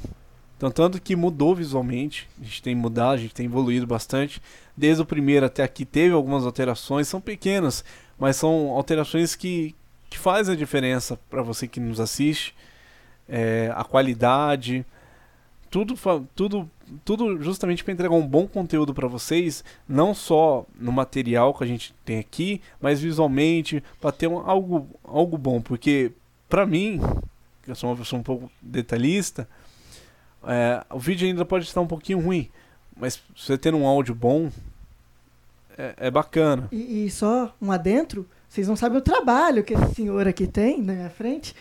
Então, 0.56 0.70
tanto 0.70 1.02
que 1.02 1.16
mudou 1.16 1.56
visualmente, 1.56 2.30
a 2.40 2.44
gente 2.44 2.62
tem 2.62 2.76
mudado, 2.76 3.14
a 3.14 3.18
gente 3.18 3.34
tem 3.34 3.48
evoluído 3.48 3.88
bastante. 3.88 4.40
Desde 4.78 5.02
o 5.02 5.06
primeiro 5.06 5.48
até 5.48 5.64
aqui 5.64 5.84
teve 5.84 6.14
algumas 6.14 6.46
alterações, 6.46 7.08
são 7.08 7.20
pequenas, 7.20 7.84
mas 8.20 8.36
são 8.36 8.70
alterações 8.70 9.36
que, 9.36 9.74
que 10.12 10.20
fazem 10.20 10.54
a 10.54 10.58
diferença 10.58 11.20
para 11.28 11.42
você 11.42 11.68
que 11.68 11.80
nos 11.80 12.00
assiste. 12.00 12.54
É, 13.28 13.74
a 13.76 13.84
qualidade, 13.84 14.86
tudo, 15.70 15.96
tudo, 16.36 16.70
tudo 17.06 17.42
justamente 17.42 17.84
para 17.84 17.94
entregar 17.94 18.16
um 18.16 18.26
bom 18.26 18.48
conteúdo 18.48 18.94
para 18.94 19.08
vocês, 19.08 19.64
não 19.88 20.14
só 20.14 20.66
no 20.80 20.92
material 20.92 21.54
que 21.54 21.64
a 21.64 21.68
gente 21.68 21.94
tem 22.04 22.20
aqui, 22.20 22.62
mas 22.82 23.00
visualmente, 23.00 23.84
para 24.02 24.12
ter 24.12 24.28
um, 24.28 24.38
algo, 24.40 24.88
algo 25.04 25.38
bom, 25.38 25.62
porque 25.62 26.12
para 26.48 26.66
mim, 26.66 27.00
que 27.64 27.72
eu 27.72 27.76
sou 27.76 27.90
uma 27.90 27.96
pessoa 27.96 28.20
um 28.20 28.24
pouco 28.24 28.52
detalhista, 28.62 29.48
é, 30.44 30.84
o 30.90 31.00
vídeo 31.00 31.28
ainda 31.28 31.46
pode 31.46 31.66
estar 31.66 31.82
um 31.82 31.88
pouquinho 31.88 32.20
ruim, 32.20 32.50
mas 32.98 33.22
você 33.36 33.58
ter 33.58 33.74
um 33.74 33.86
áudio 33.86 34.16
bom 34.16 34.50
é, 35.78 35.94
é 35.98 36.12
bacana. 36.12 36.68
E, 36.72 37.06
e, 37.06 37.12
só 37.12 37.56
um 37.62 37.72
adentro, 37.72 38.28
vocês 38.48 38.68
não 38.68 38.76
sabem 38.76 38.98
o 38.98 39.02
trabalho 39.02 39.64
que 39.64 39.74
esse 39.74 39.96
senhor 39.96 40.28
aqui 40.28 40.48
tem 40.48 40.82
na 40.82 40.94
minha 40.94 41.10
frente, 41.10 41.56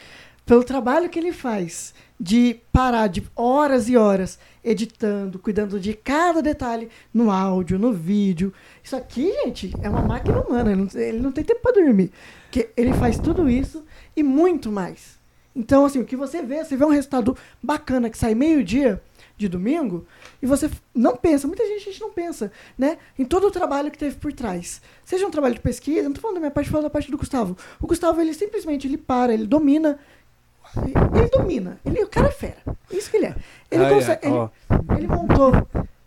pelo 0.48 0.64
trabalho 0.64 1.10
que 1.10 1.18
ele 1.18 1.30
faz 1.30 1.92
de 2.18 2.58
parar 2.72 3.06
de 3.06 3.22
horas 3.36 3.86
e 3.86 3.98
horas 3.98 4.38
editando, 4.64 5.38
cuidando 5.38 5.78
de 5.78 5.92
cada 5.92 6.40
detalhe 6.40 6.88
no 7.12 7.30
áudio, 7.30 7.78
no 7.78 7.92
vídeo. 7.92 8.50
Isso 8.82 8.96
aqui, 8.96 9.30
gente, 9.44 9.70
é 9.82 9.90
uma 9.90 10.00
máquina 10.00 10.40
humana. 10.40 10.72
Ele 10.72 10.80
não, 10.80 11.00
ele 11.00 11.18
não 11.20 11.32
tem 11.32 11.44
tempo 11.44 11.60
para 11.60 11.74
dormir. 11.74 12.10
Que 12.50 12.70
ele 12.78 12.94
faz 12.94 13.18
tudo 13.18 13.48
isso 13.48 13.84
e 14.16 14.22
muito 14.22 14.72
mais. 14.72 15.18
Então, 15.54 15.84
assim, 15.84 16.00
o 16.00 16.04
que 16.04 16.16
você 16.16 16.40
vê, 16.40 16.64
você 16.64 16.78
vê 16.78 16.84
um 16.84 16.90
resultado 16.90 17.36
bacana 17.62 18.08
que 18.08 18.16
sai 18.16 18.34
meio-dia 18.34 19.02
de 19.36 19.48
domingo 19.48 20.06
e 20.42 20.46
você 20.46 20.70
não 20.94 21.16
pensa, 21.16 21.46
muita 21.46 21.64
gente, 21.66 21.84
gente 21.84 22.00
não 22.00 22.10
pensa, 22.10 22.50
né? 22.76 22.98
Em 23.18 23.24
todo 23.24 23.46
o 23.46 23.50
trabalho 23.50 23.90
que 23.90 23.98
teve 23.98 24.16
por 24.16 24.32
trás. 24.32 24.80
Seja 25.04 25.26
um 25.26 25.30
trabalho 25.30 25.54
de 25.54 25.60
pesquisa, 25.60 26.04
não 26.04 26.12
tô 26.12 26.20
falando 26.20 26.36
da 26.36 26.40
minha 26.40 26.50
parte, 26.50 26.70
falando 26.70 26.84
da 26.84 26.90
parte 26.90 27.10
do 27.10 27.18
Gustavo. 27.18 27.56
O 27.80 27.86
Gustavo, 27.86 28.20
ele 28.20 28.34
simplesmente, 28.34 28.86
ele 28.86 28.98
para, 28.98 29.34
ele 29.34 29.46
domina 29.46 29.98
ele 30.76 31.28
domina. 31.30 31.78
Ele, 31.84 32.02
o 32.02 32.08
cara 32.08 32.28
é 32.28 32.32
fera. 32.32 32.58
Isso 32.90 33.10
que 33.10 33.16
ele 33.16 33.26
é. 33.26 33.34
Ele, 33.70 33.84
ah, 33.84 33.88
consegue, 33.90 34.26
é. 34.26 34.30
Ele, 34.30 34.98
ele, 34.98 35.06
montou 35.06 35.52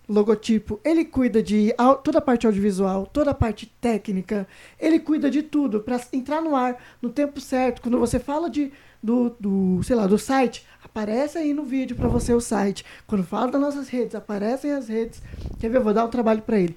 logotipo, 0.07 0.79
ele 0.83 1.05
cuida 1.05 1.41
de 1.41 1.73
toda 2.03 2.17
a 2.17 2.21
parte 2.21 2.45
audiovisual, 2.45 3.05
toda 3.05 3.31
a 3.31 3.33
parte 3.33 3.71
técnica, 3.79 4.45
ele 4.79 4.99
cuida 4.99 5.31
de 5.31 5.41
tudo 5.41 5.79
para 5.79 6.01
entrar 6.11 6.41
no 6.41 6.55
ar 6.55 6.77
no 7.01 7.09
tempo 7.09 7.39
certo. 7.39 7.81
Quando 7.81 7.97
você 7.97 8.19
fala 8.19 8.49
de 8.49 8.71
do, 9.01 9.35
do 9.39 9.81
sei 9.83 9.95
lá, 9.95 10.05
do 10.05 10.17
site, 10.17 10.65
aparece 10.83 11.37
aí 11.37 11.53
no 11.53 11.63
vídeo 11.63 11.95
para 11.95 12.07
você 12.07 12.33
o 12.33 12.41
site. 12.41 12.85
Quando 13.07 13.23
fala 13.23 13.51
das 13.51 13.61
nossas 13.61 13.89
redes, 13.89 14.13
aparecem 14.13 14.71
as 14.71 14.87
redes. 14.87 15.21
Quer 15.59 15.69
ver? 15.69 15.77
Eu 15.77 15.83
vou 15.83 15.93
dar 15.93 16.05
um 16.05 16.09
trabalho 16.09 16.41
para 16.41 16.59
ele. 16.59 16.75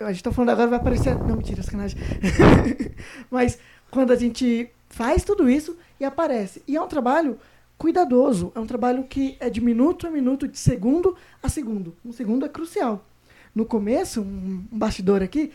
A 0.00 0.12
gente 0.12 0.22
tá 0.22 0.32
falando 0.32 0.50
agora, 0.50 0.68
vai 0.68 0.78
aparecer. 0.78 1.16
Não, 1.16 1.36
mentira, 1.36 1.62
sacanagem. 1.62 1.98
Mas 3.30 3.58
quando 3.90 4.12
a 4.12 4.16
gente 4.16 4.70
faz 4.88 5.24
tudo 5.24 5.48
isso 5.48 5.76
e 6.02 6.04
aparece. 6.04 6.62
E 6.66 6.76
é 6.76 6.82
um 6.82 6.88
trabalho 6.88 7.38
cuidadoso, 7.78 8.52
é 8.54 8.60
um 8.60 8.66
trabalho 8.66 9.04
que 9.04 9.36
é 9.40 9.48
de 9.48 9.60
minuto 9.60 10.06
a 10.06 10.10
minuto, 10.10 10.46
de 10.46 10.58
segundo 10.58 11.16
a 11.42 11.48
segundo. 11.48 11.96
Um 12.04 12.12
segundo 12.12 12.44
é 12.44 12.48
crucial. 12.48 13.04
No 13.54 13.64
começo, 13.64 14.22
um, 14.22 14.64
bastidor 14.70 15.22
aqui, 15.22 15.52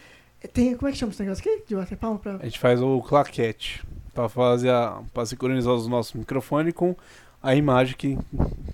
tem, 0.53 0.75
como 0.75 0.87
é 0.87 0.91
que 0.91 0.97
chama 0.97 1.11
esse 1.11 1.21
negócio 1.21 1.41
aqui? 1.41 1.63
De 1.67 1.75
bater 1.75 1.97
palma 1.97 2.19
pra... 2.19 2.35
A 2.37 2.45
gente 2.45 2.59
faz 2.59 2.81
o 2.81 3.01
claquete 3.01 3.83
para 4.13 4.29
fazer 4.29 4.69
a, 4.69 5.01
para 5.13 5.25
sincronizar 5.25 5.73
os 5.73 5.87
nossos 5.87 6.13
microfones 6.13 6.73
com 6.73 6.95
a 7.41 7.55
imagem 7.55 7.95
que, 7.95 8.17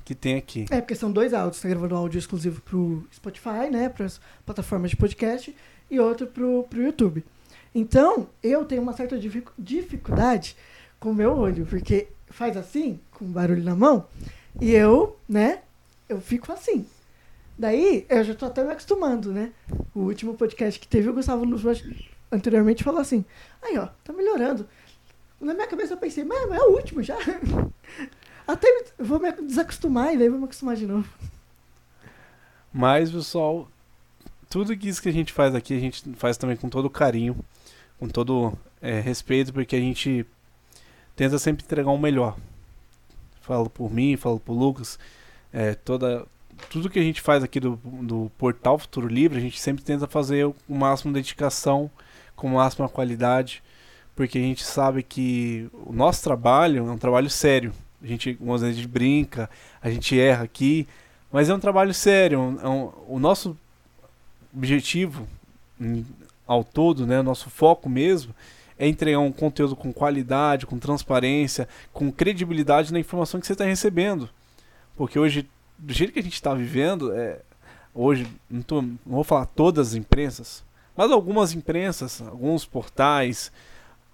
que 0.05 0.15
tem 0.15 0.35
aqui. 0.35 0.65
É, 0.69 0.79
porque 0.79 0.95
são 0.95 1.11
dois 1.11 1.33
áudios. 1.33 1.57
Você 1.57 1.63
tá 1.63 1.69
gravando 1.69 1.95
um 1.95 1.97
áudio 1.97 2.19
exclusivo 2.19 2.61
pro 2.61 3.03
Spotify, 3.13 3.69
né? 3.71 3.89
Para 3.89 4.05
as 4.05 4.19
plataformas 4.45 4.91
de 4.91 4.97
podcast 4.97 5.55
e 5.89 5.99
outro 5.99 6.27
pro, 6.27 6.63
pro 6.69 6.81
YouTube. 6.81 7.23
Então, 7.75 8.27
eu 8.41 8.65
tenho 8.65 8.81
uma 8.81 8.93
certa 8.93 9.17
dific- 9.17 9.51
dificuldade 9.57 10.55
com 10.99 11.11
o 11.11 11.15
meu 11.15 11.35
olho, 11.35 11.65
porque 11.65 12.07
faz 12.27 12.55
assim, 12.55 12.99
com 13.11 13.25
barulho 13.25 13.63
na 13.63 13.75
mão, 13.75 14.05
e 14.61 14.71
eu, 14.71 15.17
né, 15.27 15.61
eu 16.07 16.21
fico 16.21 16.51
assim. 16.51 16.85
Daí, 17.57 18.05
eu 18.09 18.23
já 18.23 18.33
tô 18.33 18.45
até 18.45 18.63
me 18.63 18.71
acostumando, 18.71 19.31
né? 19.31 19.51
O 19.93 20.01
último 20.01 20.33
podcast 20.35 20.79
que 20.79 20.87
teve, 20.87 21.09
o 21.09 21.13
Gustavo 21.13 21.45
nos 21.45 21.63
anteriormente 22.31 22.83
falou 22.83 22.99
assim, 22.99 23.23
aí 23.61 23.77
ó, 23.77 23.87
tá 24.03 24.11
melhorando. 24.13 24.67
Na 25.39 25.53
minha 25.53 25.67
cabeça 25.67 25.93
eu 25.93 25.97
pensei, 25.97 26.23
mas 26.23 26.49
é 26.51 26.59
o 26.61 26.71
último 26.75 27.03
já. 27.03 27.17
Até 28.47 28.67
me- 28.71 29.05
vou 29.05 29.19
me 29.19 29.31
desacostumar 29.31 30.13
e 30.13 30.17
daí 30.17 30.29
vou 30.29 30.39
me 30.39 30.45
acostumar 30.45 30.75
de 30.75 30.85
novo. 30.87 31.07
Mas, 32.73 33.11
pessoal, 33.11 33.67
tudo 34.49 34.73
isso 34.73 35.01
que 35.01 35.09
a 35.09 35.13
gente 35.13 35.31
faz 35.31 35.53
aqui, 35.53 35.75
a 35.75 35.79
gente 35.79 36.03
faz 36.15 36.37
também 36.37 36.55
com 36.57 36.69
todo 36.69 36.89
carinho, 36.89 37.37
com 38.03 38.09
todo 38.09 38.51
é, 38.81 38.99
respeito, 38.99 39.53
porque 39.53 39.77
a 39.77 39.79
gente 39.79 40.25
tenta 41.15 41.39
sempre 41.39 41.63
entregar 41.63 41.89
o 41.89 41.97
melhor. 41.97 42.35
Falo 43.41 43.69
por 43.69 43.89
mim, 43.89 44.17
falo 44.17 44.41
por 44.41 44.51
Lucas, 44.51 44.99
é, 45.53 45.73
toda, 45.73 46.25
tudo 46.69 46.89
que 46.89 46.99
a 46.99 47.01
gente 47.01 47.21
faz 47.21 47.45
aqui 47.45 47.61
do, 47.61 47.79
do 47.81 48.29
portal 48.37 48.77
Futuro 48.77 49.07
Livre, 49.07 49.37
a 49.37 49.41
gente 49.41 49.57
sempre 49.57 49.85
tenta 49.85 50.05
fazer 50.05 50.45
o 50.45 50.55
máximo 50.67 51.13
de 51.13 51.21
dedicação, 51.21 51.89
com 52.35 52.49
máxima 52.49 52.89
qualidade, 52.89 53.63
porque 54.17 54.37
a 54.37 54.41
gente 54.41 54.65
sabe 54.65 55.01
que 55.01 55.69
o 55.85 55.93
nosso 55.93 56.21
trabalho 56.23 56.85
é 56.85 56.91
um 56.91 56.97
trabalho 56.97 57.29
sério. 57.29 57.71
A 58.01 58.05
gente, 58.05 58.31
algumas 58.31 58.59
vezes 58.59 58.75
a 58.79 58.81
gente 58.81 58.91
brinca, 58.91 59.49
a 59.81 59.89
gente 59.89 60.19
erra 60.19 60.43
aqui, 60.43 60.85
mas 61.31 61.47
é 61.47 61.53
um 61.53 61.59
trabalho 61.59 61.93
sério. 61.93 62.59
é 62.61 62.67
um- 62.67 62.91
o 63.07 63.17
nosso 63.17 63.55
objetivo 64.53 65.25
ao 66.45 66.63
todo, 66.63 67.05
né, 67.07 67.21
nosso 67.21 67.49
foco 67.49 67.89
mesmo, 67.89 68.33
é 68.77 68.87
entregar 68.87 69.19
um 69.19 69.31
conteúdo 69.31 69.75
com 69.75 69.93
qualidade, 69.93 70.65
com 70.65 70.77
transparência, 70.79 71.67
com 71.91 72.11
credibilidade 72.11 72.91
na 72.91 72.99
informação 72.99 73.39
que 73.39 73.47
você 73.47 73.53
está 73.53 73.65
recebendo. 73.65 74.29
Porque 74.95 75.17
hoje, 75.17 75.49
do 75.77 75.93
jeito 75.93 76.11
que 76.13 76.19
a 76.19 76.23
gente 76.23 76.33
está 76.33 76.53
vivendo, 76.53 77.13
é, 77.13 77.39
hoje, 77.93 78.27
não, 78.49 78.61
tô- 78.61 78.81
não 78.81 78.97
vou 79.05 79.23
falar 79.23 79.45
todas 79.45 79.89
as 79.89 79.93
imprensas, 79.95 80.63
mas 80.95 81.11
algumas 81.11 81.53
imprensas, 81.53 82.21
alguns 82.21 82.65
portais, 82.65 83.51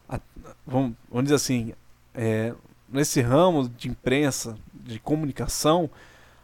a- 0.07 0.19
vamos, 0.65 0.93
vamos 1.09 1.24
dizer 1.24 1.36
assim, 1.36 1.74
é, 2.13 2.53
nesse 2.88 3.21
ramo 3.21 3.67
de 3.69 3.88
imprensa, 3.89 4.57
de 4.74 5.00
comunicação, 5.00 5.89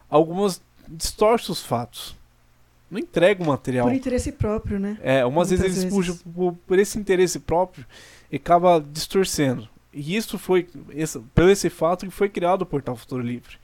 algumas 0.08 0.60
distorcem 0.88 1.52
os 1.52 1.62
fatos. 1.64 2.16
Não 2.90 2.98
entrega 3.00 3.42
o 3.42 3.46
material. 3.46 3.86
Por 3.86 3.94
interesse 3.94 4.32
próprio, 4.32 4.78
né? 4.78 4.96
É, 5.02 5.24
umas 5.24 5.50
vezes 5.50 5.64
Muitas 5.64 5.82
eles 5.82 5.92
vezes. 5.92 6.14
puxam 6.14 6.32
por, 6.32 6.52
por 6.66 6.78
esse 6.78 6.98
interesse 6.98 7.40
próprio 7.40 7.84
e 8.30 8.36
acaba 8.36 8.84
distorcendo. 8.92 9.68
E 9.92 10.14
isso 10.14 10.38
foi, 10.38 10.68
esse, 10.90 11.18
pelo 11.34 11.50
esse 11.50 11.70
fato 11.70 12.06
que 12.06 12.12
foi 12.12 12.28
criado 12.28 12.62
o 12.62 12.66
Portal 12.66 12.94
Futuro 12.96 13.22
Livre. 13.22 13.56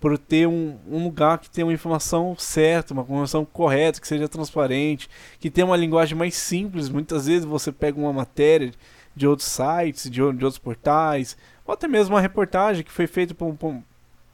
Por 0.00 0.16
ter 0.16 0.46
um, 0.46 0.78
um 0.88 1.04
lugar 1.04 1.38
que 1.38 1.50
tenha 1.50 1.66
uma 1.66 1.72
informação 1.72 2.34
certa, 2.38 2.94
uma 2.94 3.02
informação 3.02 3.44
correta, 3.44 4.00
que 4.00 4.08
seja 4.08 4.28
transparente, 4.28 5.10
que 5.38 5.50
tenha 5.50 5.66
uma 5.66 5.76
linguagem 5.76 6.16
mais 6.16 6.34
simples. 6.36 6.88
Muitas 6.88 7.26
vezes 7.26 7.44
você 7.44 7.70
pega 7.70 7.98
uma 7.98 8.12
matéria 8.12 8.72
de 9.14 9.26
outros 9.26 9.48
sites, 9.48 10.04
de, 10.04 10.10
de 10.10 10.20
outros 10.22 10.58
portais, 10.58 11.36
ou 11.66 11.74
até 11.74 11.86
mesmo 11.86 12.14
uma 12.14 12.20
reportagem 12.20 12.84
que 12.84 12.92
foi 12.92 13.06
feita 13.06 13.34
por, 13.34 13.54
por, 13.54 13.76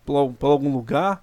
por, 0.04 0.32
por 0.34 0.46
algum 0.46 0.72
lugar. 0.72 1.22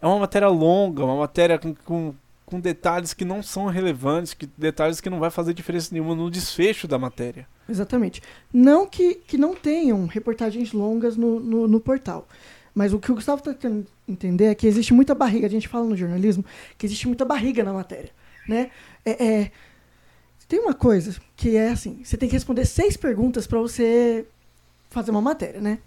É 0.00 0.06
uma 0.06 0.20
matéria 0.20 0.48
longa, 0.48 1.04
uma 1.04 1.16
matéria 1.16 1.58
com, 1.58 1.74
com, 1.74 2.14
com 2.52 2.60
detalhes 2.60 3.14
que 3.14 3.24
não 3.24 3.42
são 3.42 3.64
relevantes, 3.64 4.34
que, 4.34 4.46
detalhes 4.58 5.00
que 5.00 5.08
não 5.08 5.18
vai 5.18 5.30
fazer 5.30 5.54
diferença 5.54 5.88
nenhuma 5.90 6.14
no 6.14 6.30
desfecho 6.30 6.86
da 6.86 6.98
matéria. 6.98 7.48
Exatamente. 7.66 8.20
Não 8.52 8.86
que, 8.86 9.14
que 9.14 9.38
não 9.38 9.54
tenham 9.54 10.04
reportagens 10.04 10.74
longas 10.74 11.16
no, 11.16 11.40
no, 11.40 11.66
no 11.66 11.80
portal. 11.80 12.28
Mas 12.74 12.92
o 12.92 12.98
que 12.98 13.10
o 13.10 13.14
Gustavo 13.14 13.38
está 13.38 13.54
tentando 13.54 13.86
entender 14.06 14.44
é 14.44 14.54
que 14.54 14.66
existe 14.66 14.92
muita 14.92 15.14
barriga. 15.14 15.46
A 15.46 15.50
gente 15.50 15.66
fala 15.66 15.86
no 15.86 15.96
jornalismo 15.96 16.44
que 16.76 16.84
existe 16.84 17.06
muita 17.06 17.24
barriga 17.24 17.64
na 17.64 17.72
matéria. 17.72 18.10
Né? 18.46 18.70
É, 19.02 19.24
é- 19.24 19.50
tem 20.46 20.60
uma 20.60 20.74
coisa 20.74 21.16
que 21.34 21.56
é 21.56 21.70
assim: 21.70 22.02
você 22.04 22.18
tem 22.18 22.28
que 22.28 22.34
responder 22.34 22.66
seis 22.66 22.98
perguntas 22.98 23.46
para 23.46 23.58
você 23.60 24.26
fazer 24.90 25.10
uma 25.10 25.22
matéria, 25.22 25.62
né? 25.62 25.78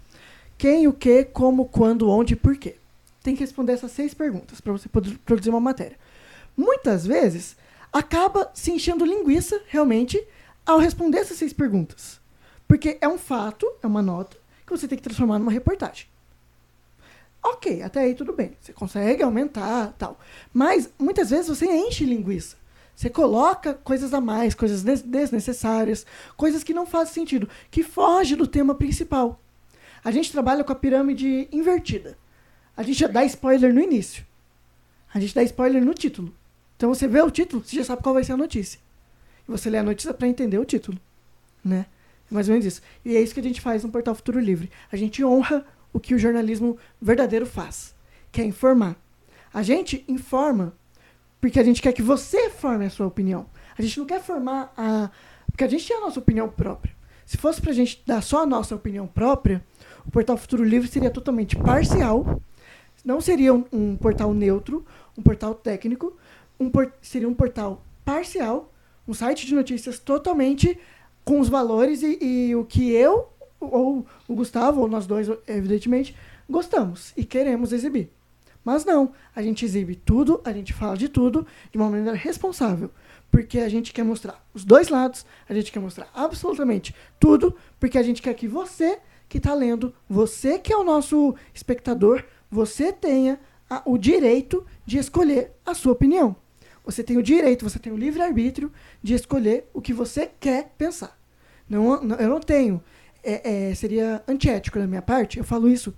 Quem, 0.58 0.88
o 0.88 0.92
que, 0.92 1.22
como, 1.22 1.66
quando, 1.66 2.10
onde 2.10 2.34
e 2.34 2.36
por 2.36 2.56
quê. 2.56 2.74
Tem 3.22 3.36
que 3.36 3.42
responder 3.42 3.74
essas 3.74 3.92
seis 3.92 4.12
perguntas 4.14 4.60
para 4.60 4.72
você 4.72 4.88
poder 4.88 5.16
produzir 5.24 5.50
uma 5.50 5.60
matéria. 5.60 5.96
Muitas 6.56 7.06
vezes 7.06 7.56
acaba 7.92 8.50
se 8.54 8.70
enchendo 8.70 9.04
linguiça 9.04 9.60
realmente 9.66 10.22
ao 10.64 10.78
responder 10.78 11.18
essas 11.18 11.36
seis 11.36 11.52
perguntas. 11.52 12.20
Porque 12.66 12.98
é 13.00 13.06
um 13.08 13.18
fato, 13.18 13.70
é 13.82 13.86
uma 13.86 14.02
nota, 14.02 14.36
que 14.66 14.70
você 14.72 14.88
tem 14.88 14.98
que 14.98 15.04
transformar 15.04 15.38
numa 15.38 15.52
reportagem. 15.52 16.06
Ok, 17.42 17.82
até 17.82 18.00
aí 18.00 18.14
tudo 18.14 18.32
bem. 18.32 18.56
Você 18.60 18.72
consegue 18.72 19.22
aumentar 19.22 19.94
tal. 19.98 20.18
Mas 20.52 20.90
muitas 20.98 21.30
vezes 21.30 21.46
você 21.46 21.66
enche 21.66 22.04
linguiça. 22.04 22.56
Você 22.94 23.08
coloca 23.10 23.74
coisas 23.74 24.12
a 24.14 24.20
mais, 24.20 24.54
coisas 24.54 24.82
des- 24.82 25.02
desnecessárias, 25.02 26.04
coisas 26.36 26.64
que 26.64 26.74
não 26.74 26.86
fazem 26.86 27.14
sentido, 27.14 27.48
que 27.70 27.82
foge 27.82 28.34
do 28.34 28.46
tema 28.46 28.74
principal. 28.74 29.38
A 30.02 30.10
gente 30.10 30.32
trabalha 30.32 30.64
com 30.64 30.72
a 30.72 30.76
pirâmide 30.76 31.46
invertida. 31.52 32.16
A 32.76 32.82
gente 32.82 32.98
já 32.98 33.06
dá 33.06 33.24
spoiler 33.24 33.72
no 33.72 33.80
início. 33.80 34.26
A 35.12 35.20
gente 35.20 35.34
dá 35.34 35.42
spoiler 35.42 35.84
no 35.84 35.94
título. 35.94 36.34
Então 36.76 36.92
você 36.92 37.08
vê 37.08 37.20
o 37.20 37.30
título, 37.30 37.64
você 37.64 37.76
já 37.76 37.84
sabe 37.84 38.02
qual 38.02 38.14
vai 38.14 38.24
ser 38.24 38.32
a 38.32 38.36
notícia. 38.36 38.78
E 39.48 39.50
você 39.50 39.70
lê 39.70 39.78
a 39.78 39.82
notícia 39.82 40.12
para 40.12 40.28
entender 40.28 40.58
o 40.58 40.64
título, 40.64 40.98
né? 41.64 41.86
É 42.30 42.34
mais 42.34 42.48
ou 42.48 42.52
menos 42.52 42.66
isso. 42.66 42.82
E 43.04 43.16
é 43.16 43.20
isso 43.20 43.32
que 43.32 43.40
a 43.40 43.42
gente 43.42 43.60
faz 43.60 43.84
no 43.84 43.90
Portal 43.90 44.14
Futuro 44.14 44.40
Livre. 44.40 44.70
A 44.90 44.96
gente 44.96 45.24
honra 45.24 45.64
o 45.92 46.00
que 46.00 46.14
o 46.14 46.18
jornalismo 46.18 46.76
verdadeiro 47.00 47.46
faz, 47.46 47.94
que 48.30 48.40
é 48.40 48.44
informar. 48.44 48.96
A 49.52 49.62
gente 49.62 50.04
informa 50.08 50.74
porque 51.40 51.60
a 51.60 51.64
gente 51.64 51.80
quer 51.80 51.92
que 51.92 52.02
você 52.02 52.50
forme 52.50 52.84
a 52.84 52.90
sua 52.90 53.06
opinião. 53.06 53.46
A 53.78 53.82
gente 53.82 53.98
não 53.98 54.06
quer 54.06 54.20
formar 54.20 54.72
a... 54.76 55.10
Porque 55.46 55.64
a 55.64 55.68
gente 55.68 55.86
tem 55.86 55.96
a 55.96 56.00
nossa 56.00 56.18
opinião 56.18 56.48
própria. 56.48 56.94
Se 57.24 57.36
fosse 57.36 57.60
pra 57.60 57.72
gente 57.72 58.02
dar 58.06 58.22
só 58.22 58.42
a 58.42 58.46
nossa 58.46 58.74
opinião 58.74 59.06
própria, 59.06 59.64
o 60.06 60.10
Portal 60.10 60.36
Futuro 60.36 60.62
Livre 60.62 60.88
seria 60.88 61.10
totalmente 61.10 61.56
parcial, 61.56 62.40
não 63.04 63.20
seria 63.20 63.54
um, 63.54 63.64
um 63.72 63.96
portal 63.96 64.32
neutro, 64.34 64.84
um 65.16 65.22
portal 65.22 65.54
técnico, 65.54 66.16
um 66.58 66.70
seria 67.02 67.28
um 67.28 67.34
portal 67.34 67.84
parcial, 68.04 68.72
um 69.06 69.14
site 69.14 69.46
de 69.46 69.54
notícias 69.54 69.98
totalmente 69.98 70.78
com 71.24 71.40
os 71.40 71.48
valores 71.48 72.02
e, 72.02 72.18
e 72.22 72.56
o 72.56 72.64
que 72.64 72.90
eu, 72.92 73.28
ou 73.60 74.06
o 74.28 74.34
Gustavo, 74.34 74.80
ou 74.80 74.88
nós 74.88 75.06
dois, 75.06 75.28
evidentemente, 75.46 76.14
gostamos 76.48 77.12
e 77.16 77.24
queremos 77.24 77.72
exibir. 77.72 78.10
Mas 78.64 78.84
não, 78.84 79.12
a 79.34 79.42
gente 79.42 79.64
exibe 79.64 79.94
tudo, 79.94 80.40
a 80.44 80.52
gente 80.52 80.72
fala 80.72 80.96
de 80.96 81.08
tudo 81.08 81.46
de 81.70 81.78
uma 81.78 81.88
maneira 81.88 82.16
responsável. 82.16 82.90
Porque 83.30 83.58
a 83.60 83.68
gente 83.68 83.92
quer 83.92 84.04
mostrar 84.04 84.44
os 84.54 84.64
dois 84.64 84.88
lados, 84.88 85.24
a 85.48 85.54
gente 85.54 85.70
quer 85.70 85.80
mostrar 85.80 86.08
absolutamente 86.14 86.94
tudo, 87.18 87.54
porque 87.78 87.98
a 87.98 88.02
gente 88.02 88.22
quer 88.22 88.34
que 88.34 88.48
você 88.48 88.98
que 89.28 89.38
está 89.38 89.52
lendo, 89.54 89.92
você 90.08 90.58
que 90.58 90.72
é 90.72 90.76
o 90.76 90.84
nosso 90.84 91.34
espectador, 91.52 92.24
você 92.50 92.92
tenha 92.92 93.38
a- 93.68 93.82
o 93.84 93.98
direito 93.98 94.64
de 94.84 94.98
escolher 94.98 95.52
a 95.64 95.74
sua 95.74 95.92
opinião. 95.92 96.36
Você 96.86 97.02
tem 97.02 97.16
o 97.18 97.22
direito, 97.22 97.68
você 97.68 97.78
tem 97.78 97.92
o 97.92 97.96
livre-arbítrio 97.96 98.72
de 99.02 99.12
escolher 99.14 99.68
o 99.74 99.82
que 99.82 99.92
você 99.92 100.30
quer 100.40 100.72
pensar. 100.78 101.18
Não, 101.68 102.00
não- 102.02 102.16
eu 102.16 102.28
não 102.28 102.40
tenho. 102.40 102.82
É, 103.22 103.70
é, 103.70 103.74
seria 103.74 104.22
antiético 104.28 104.78
da 104.78 104.86
minha 104.86 105.02
parte, 105.02 105.36
eu 105.38 105.44
falo 105.44 105.68
isso 105.68 105.92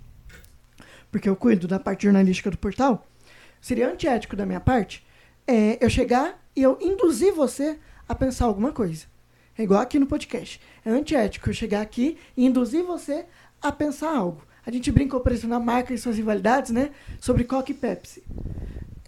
porque 1.11 1.29
eu 1.29 1.35
cuido 1.35 1.67
da 1.67 1.79
parte 1.79 2.03
jornalística 2.03 2.49
do 2.51 2.57
portal. 2.57 3.07
Seria 3.61 3.87
antiético 3.91 4.35
da 4.35 4.45
minha 4.45 4.59
parte 4.59 5.05
é, 5.47 5.77
eu 5.83 5.89
chegar 5.89 6.43
e 6.55 6.61
eu 6.61 6.77
induzir 6.81 7.33
você 7.33 7.77
a 8.07 8.15
pensar 8.15 8.45
alguma 8.45 8.71
coisa. 8.71 9.05
É 9.57 9.63
igual 9.63 9.81
aqui 9.81 9.99
no 9.99 10.07
podcast. 10.07 10.59
É 10.85 10.89
antiético 10.89 11.49
eu 11.49 11.53
chegar 11.53 11.81
aqui 11.81 12.17
e 12.35 12.45
induzir 12.45 12.83
você 12.83 13.25
a 13.61 13.71
pensar 13.71 14.15
algo. 14.15 14.41
A 14.65 14.71
gente 14.71 14.91
brincou, 14.91 15.19
por 15.19 15.31
exemplo, 15.31 15.49
na 15.49 15.59
marca 15.59 15.93
e 15.93 15.97
suas 15.97 16.17
rivalidades, 16.17 16.71
né? 16.71 16.91
Sobre 17.19 17.43
Coca 17.43 17.71
e 17.71 17.73
Pepsi. 17.73 18.23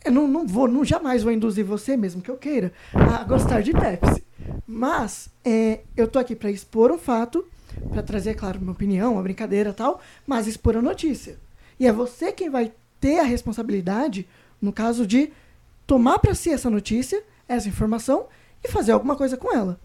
Eu 0.03 0.11
não, 0.11 0.27
não 0.27 0.47
vou, 0.47 0.67
não 0.67 0.83
jamais 0.83 1.21
vou 1.21 1.31
induzir 1.31 1.63
você, 1.63 1.95
mesmo 1.95 2.21
que 2.21 2.29
eu 2.29 2.37
queira, 2.37 2.73
a 2.93 3.23
gostar 3.23 3.61
de 3.61 3.71
Pepsi. 3.71 4.23
Mas 4.65 5.29
é, 5.45 5.81
eu 5.95 6.07
tô 6.07 6.17
aqui 6.17 6.35
para 6.35 6.49
expor 6.49 6.91
um 6.91 6.97
fato, 6.97 7.45
para 7.89 8.01
trazer, 8.01 8.33
claro, 8.33 8.59
uma 8.59 8.71
opinião, 8.71 9.13
uma 9.13 9.23
brincadeira 9.23 9.73
tal, 9.73 10.01
mas 10.25 10.47
expor 10.47 10.75
a 10.75 10.81
notícia. 10.81 11.37
E 11.79 11.85
é 11.85 11.91
você 11.91 12.31
quem 12.31 12.49
vai 12.49 12.71
ter 12.99 13.19
a 13.19 13.23
responsabilidade, 13.23 14.27
no 14.61 14.73
caso 14.73 15.05
de 15.05 15.31
tomar 15.85 16.19
para 16.19 16.33
si 16.33 16.49
essa 16.49 16.69
notícia, 16.69 17.23
essa 17.47 17.67
informação 17.67 18.25
e 18.63 18.69
fazer 18.69 18.91
alguma 18.91 19.15
coisa 19.15 19.35
com 19.37 19.53
ela. 19.53 19.79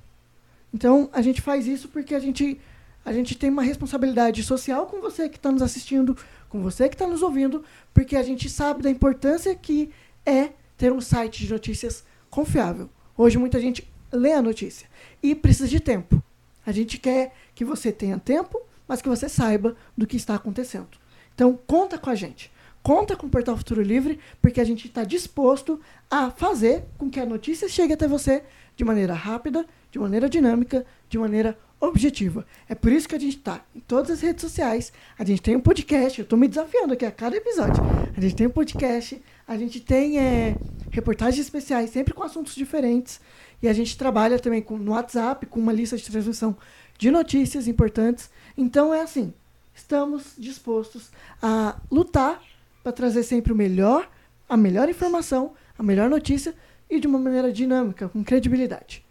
Então, 0.73 1.08
a 1.12 1.23
gente 1.23 1.40
faz 1.40 1.66
isso 1.66 1.88
porque 1.88 2.14
a 2.14 2.18
gente, 2.20 2.61
a 3.04 3.12
gente 3.12 3.35
tem 3.35 3.50
uma 3.50 3.62
responsabilidade 3.62 4.42
social 4.42 4.87
com 4.87 5.00
você 5.00 5.28
que 5.28 5.37
está 5.37 5.50
nos 5.50 5.62
assistindo, 5.62 6.16
com 6.49 6.62
você 6.62 6.88
que 6.88 6.94
está 6.94 7.06
nos 7.06 7.23
ouvindo, 7.23 7.64
porque 7.94 8.16
a 8.16 8.23
gente 8.23 8.49
sabe 8.49 8.82
da 8.82 8.90
importância 8.90 9.54
que 9.54 9.90
é 10.26 10.50
ter 10.76 10.92
um 10.92 11.00
site 11.00 11.47
de 11.47 11.52
notícias 11.52 12.04
confiável. 12.28 12.90
Hoje, 13.16 13.38
muita 13.38 13.61
gente 13.61 13.88
lê 14.12 14.33
a 14.33 14.42
notícia 14.42 14.88
e 15.23 15.35
precisa 15.35 15.68
de 15.68 15.80
tempo. 15.80 16.23
A 16.66 16.73
gente 16.73 16.99
quer 16.99 17.33
que 17.54 17.64
você 17.64 17.92
tenha 17.92 18.18
tempo, 18.18 18.61
mas 18.87 19.00
que 19.00 19.09
você 19.09 19.28
saiba 19.28 19.76
do 19.97 20.06
que 20.06 20.16
está 20.16 20.35
acontecendo. 20.35 20.99
Então, 21.35 21.59
conta 21.66 21.97
com 21.97 22.11
a 22.11 22.14
gente. 22.14 22.50
Conta 22.83 23.16
com 23.16 23.26
o 23.26 23.30
Portal 23.30 23.56
Futuro 23.56 23.83
Livre, 23.83 24.21
porque 24.40 24.61
a 24.61 24.64
gente 24.64 24.87
está 24.87 25.02
disposto 25.02 25.80
a 26.11 26.30
fazer 26.30 26.85
com 26.97 27.11
que 27.11 27.18
a 27.18 27.26
notícia 27.26 27.68
chegue 27.68 27.92
até 27.92 28.06
você 28.06 28.45
de 28.76 28.85
maneira 28.85 29.14
rápida, 29.14 29.66
de 29.90 29.99
maneira 29.99 30.28
dinâmica, 30.28 30.85
de 31.08 31.18
maneira 31.18 31.58
objetiva. 31.80 32.46
É 32.68 32.75
por 32.75 32.90
isso 32.90 33.08
que 33.08 33.14
a 33.14 33.18
gente 33.18 33.36
está 33.36 33.64
em 33.75 33.80
todas 33.80 34.10
as 34.10 34.20
redes 34.20 34.42
sociais. 34.42 34.92
A 35.18 35.25
gente 35.25 35.42
tem 35.42 35.56
um 35.56 35.60
podcast. 35.60 36.18
Eu 36.18 36.25
estou 36.25 36.38
me 36.38 36.48
desafiando 36.48 36.94
aqui 36.94 37.04
a 37.04 37.10
cada 37.10 37.36
episódio. 37.36 37.82
A 38.16 38.20
gente 38.20 38.34
tem 38.34 38.46
um 38.46 38.50
podcast. 38.50 39.22
A 39.46 39.56
gente 39.56 39.80
tem 39.80 40.18
é, 40.18 40.56
reportagens 40.90 41.44
especiais, 41.44 41.90
sempre 41.90 42.14
com 42.14 42.22
assuntos 42.22 42.54
diferentes. 42.54 43.20
E 43.62 43.68
a 43.68 43.72
gente 43.72 43.96
trabalha 43.96 44.38
também 44.38 44.62
com, 44.62 44.76
no 44.76 44.92
WhatsApp, 44.92 45.46
com 45.46 45.60
uma 45.60 45.72
lista 45.72 45.96
de 45.96 46.04
transmissão 46.10 46.56
de 46.98 47.10
notícias 47.10 47.68
importantes. 47.68 48.30
Então 48.56 48.92
é 48.92 49.02
assim: 49.02 49.32
estamos 49.75 50.34
dispostos 50.38 51.10
a 51.42 51.76
lutar 51.90 52.42
para 52.82 52.92
trazer 52.92 53.22
sempre 53.22 53.52
o 53.52 53.56
melhor, 53.56 54.08
a 54.48 54.56
melhor 54.56 54.88
informação, 54.88 55.54
a 55.78 55.82
melhor 55.82 56.08
notícia 56.08 56.54
e 56.88 57.00
de 57.00 57.06
uma 57.06 57.18
maneira 57.18 57.52
dinâmica, 57.52 58.08
com 58.08 58.22
credibilidade. 58.22 59.04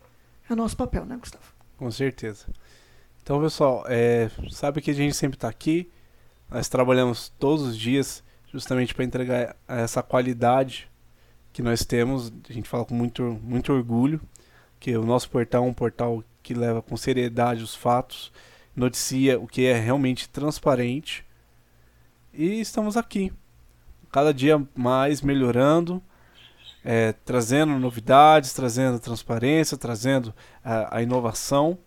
É 0.49 0.55
nosso 0.55 0.77
papel, 0.77 1.05
né, 1.05 1.17
Gustavo? 1.17 1.54
Com 1.77 1.91
certeza. 1.91 2.45
Então, 3.21 3.41
pessoal, 3.41 3.83
é, 3.87 4.29
sabe 4.51 4.81
que 4.81 4.91
a 4.91 4.93
gente 4.93 5.15
sempre 5.15 5.35
está 5.35 5.49
aqui. 5.49 5.89
Nós 6.49 6.69
trabalhamos 6.69 7.29
todos 7.39 7.65
os 7.65 7.77
dias 7.77 8.23
justamente 8.51 8.93
para 8.93 9.03
entregar 9.03 9.55
essa 9.67 10.01
qualidade 10.03 10.89
que 11.51 11.61
nós 11.61 11.83
temos. 11.83 12.31
A 12.49 12.53
gente 12.53 12.69
fala 12.69 12.85
com 12.85 12.93
muito, 12.93 13.39
muito 13.43 13.73
orgulho 13.73 14.21
que 14.79 14.95
o 14.95 15.03
nosso 15.03 15.29
portal 15.29 15.65
é 15.65 15.67
um 15.67 15.73
portal 15.73 16.23
que 16.43 16.53
leva 16.53 16.81
com 16.81 16.95
seriedade 16.95 17.63
os 17.63 17.73
fatos, 17.73 18.31
noticia 18.75 19.39
o 19.39 19.47
que 19.47 19.65
é 19.65 19.73
realmente 19.73 20.29
transparente. 20.29 21.25
E 22.31 22.59
estamos 22.59 22.95
aqui 22.95 23.33
cada 24.11 24.33
dia 24.33 24.63
mais 24.75 25.21
melhorando, 25.21 26.01
é, 26.87 27.13
trazendo 27.25 27.79
novidades, 27.79 28.53
trazendo 28.53 28.99
transparência, 28.99 29.75
trazendo 29.75 30.31
a, 30.63 30.97
a 30.97 31.01
inovação. 31.01 31.79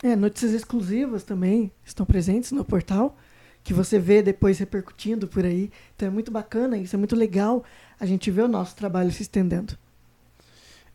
É, 0.00 0.14
notícias 0.14 0.52
exclusivas 0.52 1.24
também 1.24 1.72
estão 1.84 2.06
presentes 2.06 2.52
no 2.52 2.64
portal, 2.64 3.16
que 3.64 3.74
você 3.74 3.98
vê 3.98 4.22
depois 4.22 4.58
repercutindo 4.58 5.26
por 5.26 5.44
aí. 5.44 5.72
Então 5.96 6.06
é 6.06 6.10
muito 6.10 6.30
bacana, 6.30 6.78
isso 6.78 6.94
é 6.94 6.98
muito 6.98 7.16
legal 7.16 7.64
a 7.98 8.06
gente 8.06 8.30
ver 8.30 8.42
o 8.42 8.48
nosso 8.48 8.76
trabalho 8.76 9.10
se 9.10 9.22
estendendo. 9.22 9.76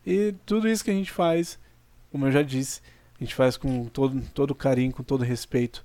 E 0.06 0.34
tudo 0.46 0.66
isso 0.66 0.82
que 0.82 0.90
a 0.90 0.94
gente 0.94 1.12
faz, 1.12 1.58
como 2.10 2.26
eu 2.26 2.32
já 2.32 2.42
disse, 2.42 2.80
a 3.20 3.22
gente 3.22 3.34
faz 3.34 3.58
com 3.58 3.84
todo, 3.84 4.22
todo 4.32 4.54
carinho, 4.54 4.92
com 4.92 5.02
todo 5.02 5.22
respeito. 5.22 5.84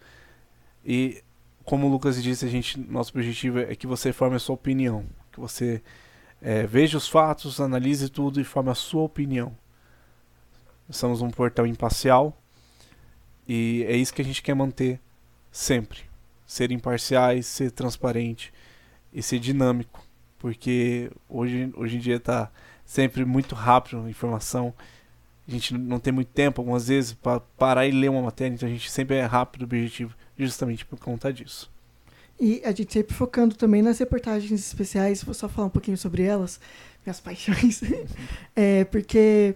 E 0.85 1.21
como 1.65 1.87
o 1.87 1.91
Lucas 1.91 2.23
disse, 2.23 2.45
a 2.45 2.49
gente, 2.49 2.79
nosso 2.79 3.11
objetivo 3.11 3.59
é 3.59 3.75
que 3.75 3.85
você 3.85 4.13
forme 4.13 4.37
a 4.37 4.39
sua 4.39 4.55
opinião, 4.55 5.03
que 5.33 5.41
você 5.41 5.81
é, 6.47 6.67
veja 6.67 6.95
os 6.95 7.07
fatos, 7.07 7.59
analise 7.59 8.07
tudo 8.07 8.39
e 8.39 8.43
forme 8.43 8.69
a 8.69 8.75
sua 8.75 9.01
opinião. 9.01 9.57
somos 10.91 11.19
um 11.19 11.31
portal 11.31 11.65
imparcial 11.65 12.39
e 13.47 13.83
é 13.87 13.97
isso 13.97 14.13
que 14.13 14.21
a 14.21 14.25
gente 14.25 14.43
quer 14.43 14.53
manter 14.53 15.01
sempre. 15.51 16.01
Ser 16.45 16.69
imparciais, 16.69 17.47
ser 17.47 17.71
transparente 17.71 18.53
e 19.11 19.23
ser 19.23 19.39
dinâmico, 19.39 20.05
porque 20.37 21.11
hoje, 21.27 21.73
hoje 21.75 21.97
em 21.97 21.99
dia 21.99 22.17
está 22.17 22.51
sempre 22.85 23.25
muito 23.25 23.55
rápido 23.55 24.05
a 24.05 24.09
informação. 24.09 24.71
A 25.47 25.51
gente 25.51 25.73
não 25.75 25.99
tem 25.99 26.13
muito 26.13 26.29
tempo, 26.29 26.61
algumas 26.61 26.89
vezes, 26.89 27.13
para 27.13 27.39
parar 27.39 27.87
e 27.87 27.91
ler 27.91 28.11
uma 28.11 28.21
matéria, 28.21 28.53
então 28.53 28.69
a 28.69 28.71
gente 28.71 28.91
sempre 28.91 29.15
é 29.15 29.25
rápido, 29.25 29.63
objetivo 29.63 30.15
justamente 30.37 30.85
por 30.85 30.99
conta 30.99 31.33
disso. 31.33 31.73
E 32.39 32.61
a 32.65 32.71
gente 32.71 32.91
sempre 32.91 33.13
focando 33.13 33.55
também 33.55 33.81
nas 33.81 33.99
reportagens 33.99 34.59
especiais, 34.59 35.23
vou 35.23 35.33
só 35.33 35.47
falar 35.47 35.67
um 35.67 35.71
pouquinho 35.71 35.97
sobre 35.97 36.23
elas, 36.23 36.59
minhas 37.05 37.19
paixões, 37.19 37.81
é, 38.55 38.83
porque 38.85 39.55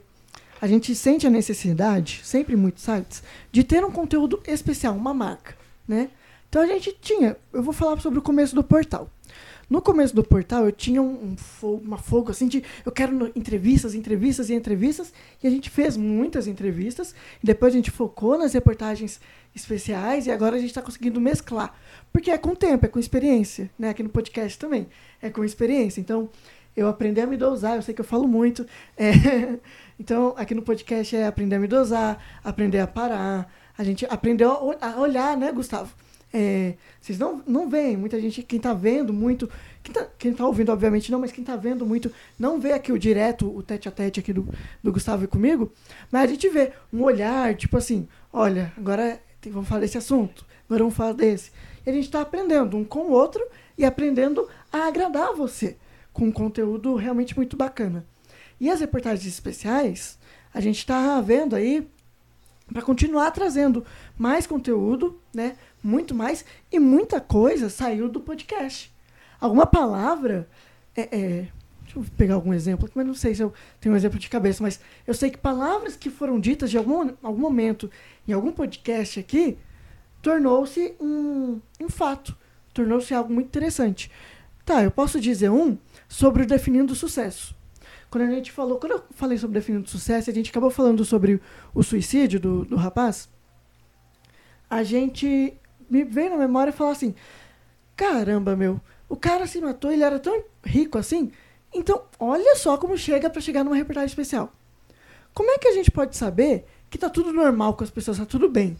a 0.61 0.67
gente 0.67 0.95
sente 0.95 1.27
a 1.27 1.29
necessidade, 1.29 2.21
sempre 2.23 2.53
em 2.53 2.57
muitos 2.57 2.83
sites, 2.83 3.23
de 3.51 3.63
ter 3.63 3.83
um 3.83 3.91
conteúdo 3.91 4.41
especial, 4.47 4.95
uma 4.95 5.13
marca, 5.13 5.55
né? 5.87 6.09
Então 6.49 6.61
a 6.61 6.65
gente 6.65 6.95
tinha, 7.01 7.37
eu 7.53 7.61
vou 7.61 7.73
falar 7.73 7.99
sobre 7.99 8.19
o 8.19 8.21
começo 8.21 8.55
do 8.55 8.63
portal. 8.63 9.09
No 9.69 9.83
começo 9.83 10.15
do 10.15 10.23
portal 10.23 10.65
eu 10.65 10.71
tinha 10.71 10.99
um, 10.99 11.31
um 11.31 11.37
fogo, 11.37 11.83
uma 11.85 11.97
fogo 11.99 12.31
assim 12.31 12.47
de 12.47 12.63
eu 12.83 12.91
quero 12.91 13.31
entrevistas, 13.35 13.93
entrevistas 13.93 14.49
e 14.49 14.55
entrevistas, 14.55 15.13
e 15.43 15.47
a 15.47 15.49
gente 15.49 15.69
fez 15.69 15.95
muitas 15.95 16.47
entrevistas, 16.47 17.13
e 17.43 17.45
depois 17.45 17.73
a 17.73 17.77
gente 17.77 17.91
focou 17.91 18.35
nas 18.35 18.53
reportagens 18.53 19.19
especiais 19.55 20.25
e 20.25 20.31
agora 20.31 20.55
a 20.55 20.59
gente 20.59 20.69
está 20.69 20.81
conseguindo 20.81 21.21
mesclar. 21.21 21.75
Porque 22.11 22.31
é 22.31 22.37
com 22.37 22.55
tempo, 22.55 22.85
é 22.85 22.89
com 22.89 22.97
experiência, 22.97 23.69
né? 23.77 23.89
Aqui 23.89 24.01
no 24.01 24.09
podcast 24.09 24.57
também, 24.57 24.87
é 25.21 25.29
com 25.29 25.43
experiência. 25.43 26.01
Então, 26.01 26.29
eu 26.75 26.87
aprendi 26.87 27.21
a 27.21 27.27
me 27.27 27.37
dosar, 27.37 27.75
eu 27.75 27.81
sei 27.81 27.93
que 27.93 28.01
eu 28.01 28.05
falo 28.05 28.27
muito. 28.27 28.65
É, 28.97 29.59
então, 29.99 30.33
aqui 30.37 30.55
no 30.55 30.61
podcast 30.61 31.15
é 31.15 31.27
aprender 31.27 31.57
a 31.57 31.59
me 31.59 31.67
dosar, 31.67 32.17
aprender 32.43 32.79
a 32.79 32.87
parar. 32.87 33.53
A 33.77 33.83
gente 33.83 34.05
aprendeu 34.09 34.75
a 34.79 34.99
olhar, 34.99 35.35
né, 35.37 35.51
Gustavo? 35.51 35.93
É, 36.31 36.75
vocês 37.01 37.17
não, 37.17 37.41
não 37.47 37.69
veem, 37.69 37.97
muita 37.97 38.19
gente, 38.21 38.43
quem 38.43 38.57
está 38.57 38.73
vendo 38.73 39.11
muito, 39.11 39.49
quem 39.81 39.91
está 39.91 40.07
quem 40.17 40.33
tá 40.33 40.45
ouvindo, 40.45 40.71
obviamente 40.71 41.11
não, 41.11 41.19
mas 41.19 41.31
quem 41.31 41.41
está 41.41 41.55
vendo 41.55 41.85
muito, 41.85 42.11
não 42.37 42.59
vê 42.59 42.73
aqui 42.73 42.91
o 42.91 42.99
direto, 42.99 43.49
o 43.49 43.63
tete 43.63 43.87
a 43.87 43.91
tete 43.91 44.19
aqui 44.19 44.31
do, 44.31 44.47
do 44.83 44.91
Gustavo 44.91 45.23
e 45.23 45.27
comigo, 45.27 45.71
mas 46.11 46.23
a 46.23 46.27
gente 46.27 46.47
vê 46.49 46.71
um 46.93 47.03
olhar, 47.03 47.55
tipo 47.55 47.77
assim, 47.77 48.07
olha, 48.31 48.71
agora 48.77 49.19
vamos 49.47 49.67
falar 49.67 49.81
desse 49.81 49.97
assunto, 49.97 50.45
agora 50.67 50.83
vamos 50.83 50.95
falar 50.95 51.13
desse. 51.13 51.51
E 51.85 51.89
a 51.89 51.93
gente 51.93 52.05
está 52.05 52.21
aprendendo 52.21 52.77
um 52.77 52.85
com 52.85 53.07
o 53.07 53.11
outro 53.11 53.43
e 53.77 53.83
aprendendo 53.83 54.47
a 54.71 54.87
agradar 54.87 55.33
você 55.33 55.77
com 56.13 56.25
um 56.25 56.31
conteúdo 56.31 56.95
realmente 56.95 57.35
muito 57.35 57.57
bacana. 57.57 58.05
E 58.59 58.69
as 58.69 58.81
reportagens 58.81 59.25
especiais, 59.25 60.19
a 60.53 60.59
gente 60.59 60.79
está 60.79 61.19
vendo 61.21 61.55
aí 61.55 61.87
para 62.71 62.81
continuar 62.81 63.31
trazendo 63.31 63.85
mais 64.17 64.45
conteúdo, 64.45 65.19
né? 65.33 65.55
Muito 65.81 66.13
mais 66.13 66.45
e 66.71 66.79
muita 66.79 67.19
coisa 67.19 67.69
saiu 67.69 68.07
do 68.07 68.19
podcast. 68.19 68.91
Alguma 69.39 69.65
palavra 69.65 70.47
é, 70.95 71.01
é, 71.01 71.47
deixa 71.83 71.97
eu 71.97 72.05
pegar 72.17 72.35
algum 72.35 72.53
exemplo, 72.53 72.89
mas 72.93 73.05
não 73.05 73.13
sei 73.13 73.33
se 73.33 73.41
eu 73.41 73.53
tenho 73.79 73.93
um 73.93 73.97
exemplo 73.97 74.19
de 74.19 74.29
cabeça, 74.29 74.61
mas 74.61 74.79
eu 75.07 75.13
sei 75.13 75.29
que 75.29 75.37
palavras 75.37 75.95
que 75.95 76.09
foram 76.09 76.39
ditas 76.39 76.69
de 76.69 76.77
algum, 76.77 77.11
algum 77.23 77.41
momento 77.41 77.89
em 78.27 78.33
algum 78.33 78.51
podcast 78.51 79.19
aqui 79.19 79.57
tornou-se 80.21 80.95
um, 80.99 81.59
um 81.79 81.89
fato, 81.89 82.35
tornou-se 82.73 83.13
algo 83.13 83.33
muito 83.33 83.47
interessante. 83.47 84.11
Tá, 84.65 84.83
eu 84.83 84.91
posso 84.91 85.19
dizer 85.19 85.49
um 85.49 85.77
sobre 86.07 86.43
o 86.43 86.47
definindo 86.47 86.93
sucesso. 86.93 87.55
Quando 88.09 88.23
a 88.23 88.31
gente 88.31 88.51
falou, 88.51 88.79
quando 88.79 88.93
eu 88.93 89.03
falei 89.11 89.37
sobre 89.37 89.59
definindo 89.59 89.89
sucesso, 89.89 90.29
a 90.29 90.33
gente 90.33 90.49
acabou 90.49 90.71
falando 90.71 91.05
sobre 91.05 91.39
o 91.73 91.83
suicídio 91.83 92.39
do, 92.39 92.65
do 92.65 92.75
rapaz. 92.75 93.29
A 94.69 94.83
gente 94.83 95.53
me 95.89 96.03
veio 96.03 96.31
na 96.31 96.37
memória 96.37 96.73
falou 96.73 96.93
assim: 96.93 97.13
caramba, 97.95 98.55
meu, 98.55 98.79
o 99.07 99.15
cara 99.15 99.45
se 99.47 99.59
matou, 99.61 99.91
ele 99.91 100.03
era 100.03 100.19
tão 100.19 100.43
rico 100.63 100.97
assim. 100.97 101.31
Então, 101.73 102.03
olha 102.19 102.55
só 102.55 102.77
como 102.77 102.97
chega 102.97 103.29
para 103.29 103.41
chegar 103.41 103.63
numa 103.63 103.75
reportagem 103.75 104.07
especial. 104.07 104.51
Como 105.33 105.51
é 105.51 105.57
que 105.57 105.67
a 105.67 105.73
gente 105.73 105.91
pode 105.91 106.17
saber 106.17 106.65
que 106.89 106.97
tá 106.97 107.09
tudo 107.09 107.31
normal 107.31 107.75
com 107.75 107.83
as 107.83 107.91
pessoas, 107.91 108.17
tá 108.17 108.25
tudo 108.25 108.49
bem? 108.49 108.77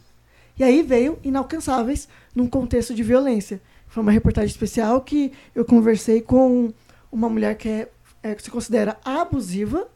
E 0.58 0.64
aí 0.64 0.82
veio 0.82 1.18
Inalcançáveis 1.22 2.08
num 2.34 2.46
contexto 2.46 2.94
de 2.94 3.02
violência. 3.02 3.62
Foi 3.86 4.02
uma 4.02 4.12
reportagem 4.12 4.50
especial 4.50 5.00
que 5.00 5.32
eu 5.54 5.64
conversei 5.64 6.20
com 6.20 6.72
uma 7.10 7.28
mulher 7.28 7.56
que 7.56 7.68
é, 7.68 7.88
é, 8.22 8.36
se 8.38 8.50
considera 8.50 8.98
abusiva. 9.04 9.88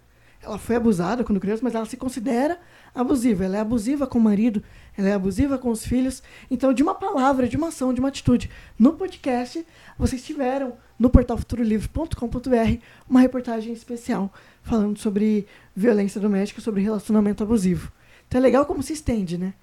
Ela 0.43 0.59
foi 0.59 0.77
abusada 0.77 1.25
quando 1.25 1.41
criança, 1.41 1.63
mas 1.63 1.75
ela 1.75 1.87
se 1.87 1.97
considera 1.97 2.59
abusiva. 2.95 3.45
Ela 3.45 3.57
é 3.57 3.61
abusiva 3.61 4.07
com 4.07 4.19
o 4.19 4.21
marido, 4.21 4.63
ela 4.97 5.09
é 5.09 5.13
abusiva 5.15 5.57
com 5.57 5.71
os 5.71 5.87
filhos. 5.87 6.23
Então, 6.51 6.73
de 6.73 6.83
uma 6.83 6.95
palavra, 6.95 7.49
de 7.49 7.57
uma 7.57 7.69
ação, 7.69 7.95
de 7.95 8.01
uma 8.01 8.09
atitude. 8.09 8.51
No 8.79 8.93
podcast, 8.93 9.65
vocês 9.99 10.23
tiveram 10.23 10.75
no 10.99 11.09
portal 11.09 11.39
futurolivre.com.br 11.39 12.79
uma 13.09 13.21
reportagem 13.21 13.73
especial 13.73 14.33
falando 14.63 14.99
sobre 14.99 15.47
violência 15.75 16.21
doméstica, 16.21 16.61
sobre 16.61 16.83
relacionamento 16.83 17.43
abusivo. 17.43 17.91
Então 18.29 18.39
é 18.39 18.43
legal 18.43 18.67
como 18.67 18.83
se 18.83 18.93
estende, 18.93 19.39
né? 19.39 19.55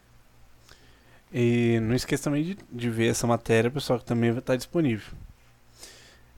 E 1.33 1.79
não 1.81 1.95
esqueça 1.95 2.25
também 2.25 2.43
de, 2.43 2.57
de 2.71 2.89
ver 2.89 3.07
essa 3.07 3.25
matéria, 3.25 3.71
pessoal, 3.71 3.99
que 3.99 4.05
também 4.05 4.31
vai 4.31 4.39
estar 4.39 4.55
disponível. 4.55 5.13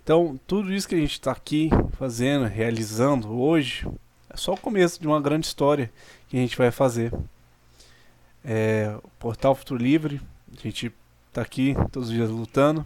Então, 0.04 0.38
tudo 0.46 0.74
isso 0.74 0.86
que 0.86 0.96
a 0.96 1.00
gente 1.00 1.14
está 1.14 1.32
aqui 1.32 1.70
fazendo, 1.98 2.46
realizando 2.46 3.40
hoje, 3.40 3.88
é 4.30 4.36
só 4.36 4.54
o 4.54 4.58
começo 4.58 5.00
de 5.00 5.08
uma 5.08 5.22
grande 5.22 5.46
história 5.46 5.90
que 6.28 6.36
a 6.36 6.42
gente 6.42 6.58
vai 6.58 6.72
fazer. 6.72 7.14
É, 8.44 8.94
o 9.02 9.08
Portal 9.18 9.56
Futuro 9.56 9.82
Livre, 9.82 10.20
a 10.58 10.62
gente 10.62 10.92
está 11.30 11.42
aqui 11.42 11.74
todos 11.90 12.10
os 12.10 12.16
dias 12.16 12.30
lutando, 12.30 12.86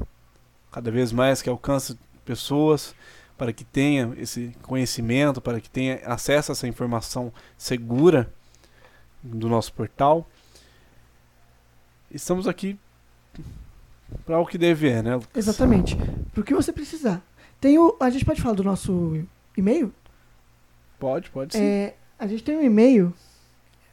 cada 0.72 0.92
vez 0.92 1.12
mais 1.12 1.42
que 1.42 1.50
alcance 1.50 1.98
pessoas, 2.24 2.94
para 3.36 3.52
que 3.52 3.64
tenha 3.64 4.14
esse 4.18 4.56
conhecimento, 4.62 5.42
para 5.42 5.60
que 5.60 5.72
tenha 5.72 6.00
acesso 6.06 6.52
a 6.52 6.54
essa 6.54 6.68
informação 6.68 7.34
segura 7.58 8.32
do 9.24 9.50
nosso 9.50 9.74
portal. 9.74 10.30
Estamos 12.12 12.48
aqui 12.48 12.78
para 14.24 14.40
o 14.40 14.46
que 14.46 14.58
dever, 14.58 15.02
né? 15.02 15.16
Lucas? 15.16 15.30
Exatamente. 15.36 15.98
Pro 16.38 16.44
que 16.44 16.54
você 16.54 16.72
precisar. 16.72 17.20
Tem 17.60 17.80
o, 17.80 17.98
a 18.00 18.12
gente 18.12 18.24
pode 18.24 18.40
falar 18.40 18.54
do 18.54 18.64
nosso 18.64 19.20
e-mail? 19.58 19.92
Pode, 21.00 21.32
pode 21.32 21.58
sim. 21.58 21.64
É, 21.64 21.96
a 22.20 22.28
gente 22.28 22.44
tem 22.44 22.56
um 22.56 22.62
e-mail. 22.62 23.12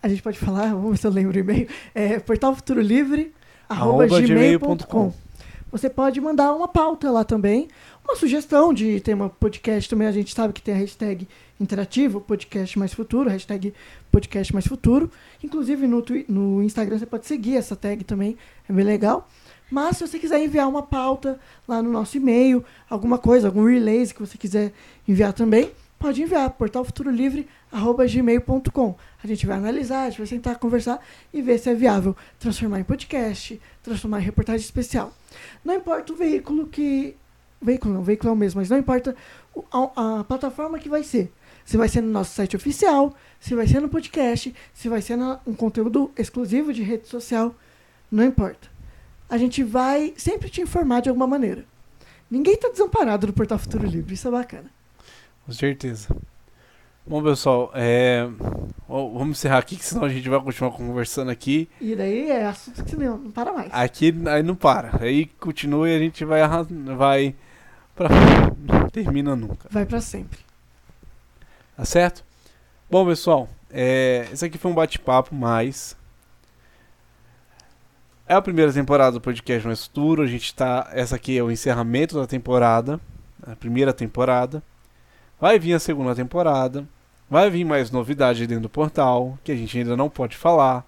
A 0.02 0.08
gente 0.08 0.22
pode 0.22 0.38
falar, 0.38 0.68
vamos 0.76 0.90
ver 0.90 0.96
se 0.98 1.06
eu 1.06 1.10
lembro 1.10 1.34
o 1.34 1.40
e-mail. 1.40 1.66
É 1.94 2.18
portalfuturolivre, 2.18 3.34
arroba 3.66 4.04
Arroba 4.04 4.20
gmail.com. 4.20 4.76
gmail.com. 4.76 5.12
Você 5.72 5.88
pode 5.88 6.20
mandar 6.20 6.52
uma 6.52 6.68
pauta 6.68 7.10
lá 7.10 7.24
também, 7.24 7.66
uma 8.04 8.16
sugestão 8.16 8.72
de 8.72 9.00
tema 9.00 9.28
podcast 9.28 9.88
também. 9.88 10.06
A 10.06 10.12
gente 10.12 10.34
sabe 10.34 10.52
que 10.52 10.62
tem 10.62 10.74
a 10.74 10.76
hashtag 10.76 11.26
interativo, 11.58 12.20
podcast 12.20 12.78
mais 12.78 12.92
futuro, 12.92 13.30
hashtag 13.30 13.72
podcast 14.12 14.52
mais 14.52 14.66
futuro. 14.66 15.10
Inclusive 15.42 15.86
no, 15.86 16.04
no 16.28 16.62
Instagram 16.62 16.98
você 16.98 17.06
pode 17.06 17.26
seguir 17.26 17.56
essa 17.56 17.74
tag 17.74 18.04
também, 18.04 18.36
é 18.68 18.72
bem 18.72 18.84
legal. 18.84 19.28
Mas 19.70 19.96
se 19.96 20.06
você 20.06 20.18
quiser 20.18 20.42
enviar 20.42 20.68
uma 20.68 20.82
pauta 20.82 21.40
lá 21.66 21.82
no 21.82 21.90
nosso 21.90 22.14
e-mail, 22.16 22.64
alguma 22.88 23.18
coisa, 23.18 23.48
algum 23.48 23.64
release 23.64 24.14
que 24.14 24.20
você 24.20 24.38
quiser 24.38 24.72
enviar 25.08 25.32
também, 25.32 25.72
pode 25.98 26.22
enviar, 26.22 26.50
portalfuturolivre.gmail.com. 26.50 28.94
A 29.22 29.26
gente 29.26 29.46
vai 29.46 29.56
analisar, 29.56 30.02
a 30.02 30.10
gente 30.10 30.18
vai 30.18 30.26
sentar, 30.26 30.58
conversar 30.58 31.00
e 31.32 31.40
ver 31.40 31.56
se 31.58 31.70
é 31.70 31.74
viável 31.74 32.14
transformar 32.38 32.80
em 32.80 32.84
podcast, 32.84 33.58
transformar 33.82 34.20
em 34.20 34.24
reportagem 34.24 34.60
especial. 34.60 35.10
Não 35.64 35.74
importa 35.74 36.12
o 36.12 36.16
veículo 36.16 36.66
que. 36.66 37.16
Veículo 37.60 37.94
não, 37.94 38.02
veículo 38.02 38.30
é 38.30 38.32
o 38.32 38.36
mesmo, 38.36 38.60
mas 38.60 38.68
não 38.68 38.78
importa 38.78 39.16
a, 39.72 40.20
a 40.20 40.24
plataforma 40.24 40.78
que 40.78 40.88
vai 40.88 41.02
ser. 41.02 41.32
Se 41.64 41.76
vai 41.76 41.88
ser 41.88 42.02
no 42.02 42.10
nosso 42.10 42.34
site 42.34 42.54
oficial, 42.56 43.14
se 43.40 43.54
vai 43.54 43.66
ser 43.66 43.80
no 43.80 43.88
podcast, 43.88 44.54
se 44.72 44.88
vai 44.88 45.00
ser 45.00 45.18
um 45.46 45.54
conteúdo 45.54 46.10
exclusivo 46.16 46.72
de 46.72 46.82
rede 46.82 47.08
social, 47.08 47.54
não 48.10 48.24
importa. 48.24 48.68
A 49.30 49.38
gente 49.38 49.62
vai 49.62 50.12
sempre 50.16 50.50
te 50.50 50.60
informar 50.60 51.00
de 51.00 51.08
alguma 51.08 51.26
maneira. 51.26 51.64
Ninguém 52.30 52.54
está 52.54 52.68
desamparado 52.68 53.26
no 53.26 53.32
Portal 53.32 53.58
Futuro 53.58 53.86
Livre, 53.86 54.14
isso 54.14 54.28
é 54.28 54.30
bacana. 54.30 54.70
Com 55.46 55.52
certeza. 55.52 56.14
Bom, 57.06 57.22
pessoal, 57.22 57.70
é... 57.74 58.26
vamos 58.88 59.36
encerrar 59.36 59.58
aqui, 59.58 59.76
que 59.76 59.84
senão 59.84 60.04
a 60.04 60.08
gente 60.08 60.26
vai 60.26 60.40
continuar 60.40 60.70
conversando 60.70 61.30
aqui. 61.30 61.68
E 61.78 61.94
daí 61.94 62.30
é 62.30 62.46
assunto 62.46 62.82
que 62.82 62.96
não, 62.96 63.18
não 63.18 63.30
para 63.30 63.52
mais. 63.52 63.68
Aqui 63.74 64.14
aí 64.26 64.42
não 64.42 64.54
para. 64.54 65.02
Aí 65.02 65.26
continua 65.26 65.86
e 65.90 65.96
a 65.96 65.98
gente 65.98 66.24
vai, 66.24 66.40
vai 66.96 67.34
pra... 67.94 68.08
Não 68.58 68.88
termina 68.88 69.36
nunca. 69.36 69.68
Vai 69.70 69.84
para 69.84 70.00
sempre. 70.00 70.38
Tá 71.76 71.84
certo? 71.84 72.24
Bom, 72.90 73.04
pessoal, 73.04 73.50
é... 73.70 74.26
esse 74.32 74.46
aqui 74.46 74.56
foi 74.56 74.70
um 74.70 74.74
bate-papo, 74.74 75.34
mas... 75.34 75.94
É 78.26 78.32
a 78.32 78.40
primeira 78.40 78.72
temporada 78.72 79.12
do 79.12 79.20
podcast 79.20 79.66
Mais 79.66 79.84
Futuro. 79.84 80.22
A 80.22 80.26
gente 80.26 80.54
tá... 80.54 80.88
Essa 80.90 81.16
aqui 81.16 81.36
é 81.36 81.42
o 81.42 81.50
encerramento 81.50 82.18
da 82.18 82.26
temporada. 82.26 82.98
A 83.42 83.54
primeira 83.54 83.92
temporada. 83.92 84.62
Vai 85.44 85.58
vir 85.58 85.74
a 85.74 85.78
segunda 85.78 86.14
temporada. 86.14 86.88
Vai 87.28 87.50
vir 87.50 87.66
mais 87.66 87.90
novidade 87.90 88.46
dentro 88.46 88.62
do 88.62 88.68
portal, 88.70 89.38
que 89.44 89.52
a 89.52 89.54
gente 89.54 89.76
ainda 89.76 89.94
não 89.94 90.08
pode 90.08 90.38
falar. 90.38 90.86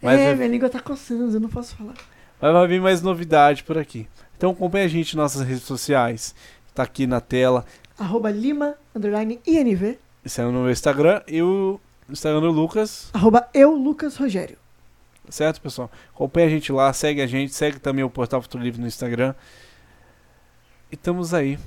Mas 0.00 0.18
é, 0.18 0.28
vai- 0.28 0.34
minha 0.36 0.48
língua 0.48 0.70
tá 0.70 0.80
coçando, 0.80 1.36
eu 1.36 1.38
não 1.38 1.50
posso 1.50 1.76
falar. 1.76 1.92
Vai, 2.40 2.52
vai 2.54 2.66
vir 2.68 2.80
mais 2.80 3.02
novidade 3.02 3.62
por 3.62 3.76
aqui. 3.76 4.08
Então 4.34 4.52
acompanha 4.52 4.86
a 4.86 4.88
gente 4.88 5.14
nas 5.14 5.34
nossas 5.34 5.46
redes 5.46 5.64
sociais. 5.64 6.34
Tá 6.74 6.84
aqui 6.84 7.06
na 7.06 7.20
tela. 7.20 7.66
Arroba 7.98 8.30
Lima, 8.30 8.76
underline 8.96 9.38
INV. 9.46 9.98
Esse 10.24 10.40
é 10.40 10.46
o 10.46 10.50
meu 10.50 10.70
Instagram 10.70 11.20
e 11.28 11.42
o 11.42 11.78
Instagram 12.08 12.40
do 12.40 12.50
Lucas. 12.50 13.10
Arroba 13.12 13.46
eu, 13.52 13.74
Lucas 13.74 14.16
Rogério. 14.16 14.56
Certo, 15.28 15.60
pessoal? 15.60 15.90
Acompanha 16.14 16.46
a 16.46 16.50
gente 16.50 16.72
lá, 16.72 16.90
segue 16.94 17.20
a 17.20 17.26
gente, 17.26 17.52
segue 17.52 17.78
também 17.78 18.02
o 18.02 18.08
Portal 18.08 18.40
Futuro 18.40 18.64
Livre 18.64 18.80
no 18.80 18.86
Instagram. 18.86 19.34
E 20.90 20.94
estamos 20.94 21.34
aí 21.34 21.58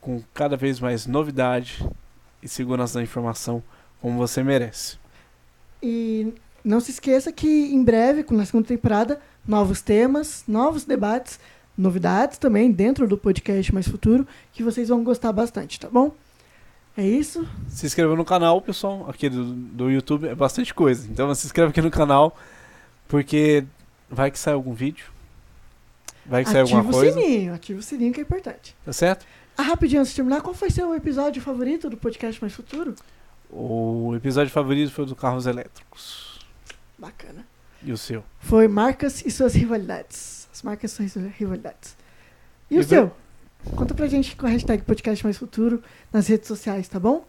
com 0.00 0.22
cada 0.32 0.56
vez 0.56 0.80
mais 0.80 1.06
novidade 1.06 1.86
e 2.42 2.48
segurança 2.48 2.98
da 2.98 3.02
informação 3.02 3.62
como 4.00 4.16
você 4.16 4.42
merece. 4.42 4.98
E 5.82 6.32
não 6.64 6.80
se 6.80 6.90
esqueça 6.90 7.32
que 7.32 7.46
em 7.46 7.82
breve, 7.82 8.22
com 8.22 8.38
a 8.38 8.44
segunda 8.44 8.68
temporada, 8.68 9.20
novos 9.46 9.80
temas, 9.80 10.44
novos 10.46 10.84
debates, 10.84 11.38
novidades 11.76 12.38
também 12.38 12.70
dentro 12.70 13.06
do 13.06 13.16
podcast 13.16 13.72
Mais 13.72 13.86
Futuro, 13.88 14.26
que 14.52 14.62
vocês 14.62 14.88
vão 14.88 15.02
gostar 15.04 15.32
bastante, 15.32 15.78
tá 15.78 15.88
bom? 15.88 16.12
É 16.96 17.06
isso. 17.06 17.46
Se 17.68 17.86
inscreva 17.86 18.16
no 18.16 18.24
canal, 18.24 18.60
pessoal, 18.60 19.06
aqui 19.08 19.28
do, 19.28 19.44
do 19.54 19.88
YouTube, 19.88 20.26
é 20.26 20.34
bastante 20.34 20.74
coisa. 20.74 21.08
Então 21.08 21.32
se 21.32 21.46
inscreve 21.46 21.70
aqui 21.70 21.80
no 21.80 21.92
canal, 21.92 22.36
porque 23.06 23.64
vai 24.10 24.32
que 24.32 24.38
sai 24.38 24.54
algum 24.54 24.72
vídeo. 24.72 25.06
Vai 26.26 26.44
que 26.44 26.50
sai 26.50 26.62
ativa 26.62 26.78
alguma 26.78 26.92
o 26.92 27.00
coisa. 27.00 27.18
sininho, 27.18 27.54
ativa 27.54 27.78
o 27.78 27.82
sininho 27.82 28.12
que 28.12 28.20
é 28.20 28.22
importante. 28.24 28.74
Tá 28.84 28.92
certo? 28.92 29.24
Ah, 29.58 29.62
rapidinho, 29.62 30.00
antes 30.00 30.12
de 30.12 30.16
terminar, 30.16 30.40
qual 30.40 30.54
foi 30.54 30.70
seu 30.70 30.94
episódio 30.94 31.42
favorito 31.42 31.90
do 31.90 31.96
podcast 31.96 32.40
Mais 32.40 32.54
Futuro? 32.54 32.94
O 33.50 34.12
episódio 34.14 34.52
favorito 34.52 34.92
foi 34.92 35.02
o 35.02 35.06
do 35.08 35.16
carros 35.16 35.46
elétricos. 35.46 36.38
Bacana. 36.96 37.44
E 37.82 37.90
o 37.90 37.96
seu? 37.98 38.22
Foi 38.38 38.68
marcas 38.68 39.24
e 39.26 39.30
suas 39.32 39.54
rivalidades. 39.54 40.48
As 40.52 40.62
marcas 40.62 40.92
e 41.00 41.08
suas 41.08 41.26
rivalidades. 41.32 41.96
E, 42.70 42.76
o 42.78 42.80
E 42.80 42.84
seu? 42.84 43.12
Conta 43.74 43.94
pra 43.94 44.06
gente 44.06 44.36
com 44.36 44.46
a 44.46 44.48
hashtag 44.48 44.84
podcast 44.84 45.24
mais 45.24 45.36
futuro 45.36 45.82
nas 46.12 46.28
redes 46.28 46.46
sociais, 46.46 46.86
tá 46.88 47.00
bom? 47.00 47.26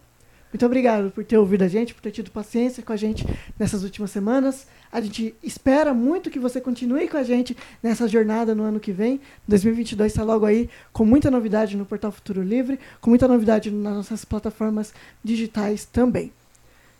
Muito 0.51 0.65
obrigado 0.65 1.11
por 1.11 1.23
ter 1.23 1.37
ouvido 1.37 1.63
a 1.63 1.67
gente, 1.67 1.93
por 1.93 2.01
ter 2.01 2.11
tido 2.11 2.31
paciência 2.31 2.81
com 2.81 2.91
a 2.91 2.95
gente 2.95 3.23
nessas 3.57 3.83
últimas 3.83 4.09
semanas. 4.09 4.67
A 4.91 4.99
gente 4.99 5.35
espera 5.43 5.93
muito 5.93 6.31
que 6.31 6.39
você 6.39 6.59
continue 6.59 7.07
com 7.07 7.17
a 7.17 7.23
gente 7.23 7.55
nessa 7.83 8.07
jornada 8.07 8.55
no 8.55 8.63
ano 8.63 8.79
que 8.79 8.91
vem. 8.91 9.21
2022 9.47 10.11
está 10.11 10.23
logo 10.23 10.45
aí, 10.47 10.67
com 10.91 11.05
muita 11.05 11.29
novidade 11.29 11.77
no 11.77 11.85
Portal 11.85 12.11
Futuro 12.11 12.41
Livre, 12.41 12.79
com 12.99 13.11
muita 13.11 13.27
novidade 13.27 13.69
nas 13.69 13.95
nossas 13.95 14.25
plataformas 14.25 14.91
digitais 15.23 15.85
também. 15.85 16.31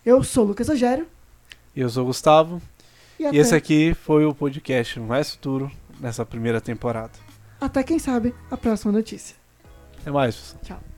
Eu 0.06 0.22
sou 0.22 0.44
o 0.44 0.48
Lucas 0.48 0.68
Rogério. 0.68 1.06
Eu 1.74 1.90
sou 1.90 2.04
o 2.04 2.06
Gustavo. 2.06 2.62
E, 3.18 3.24
E 3.24 3.26
até, 3.26 3.36
esse 3.36 3.54
aqui 3.54 3.94
foi 3.94 4.24
o 4.24 4.32
podcast 4.34 4.98
mais 5.00 5.30
futuro 5.32 5.70
nessa 5.98 6.24
primeira 6.24 6.60
temporada. 6.60 7.12
até 7.60 7.82
quem 7.82 7.98
sabe 7.98 8.32
a 8.50 8.56
próxima 8.56 8.92
notícia. 8.92 9.36
Até 10.00 10.10
mais. 10.10 10.56
Tchau. 10.62 10.89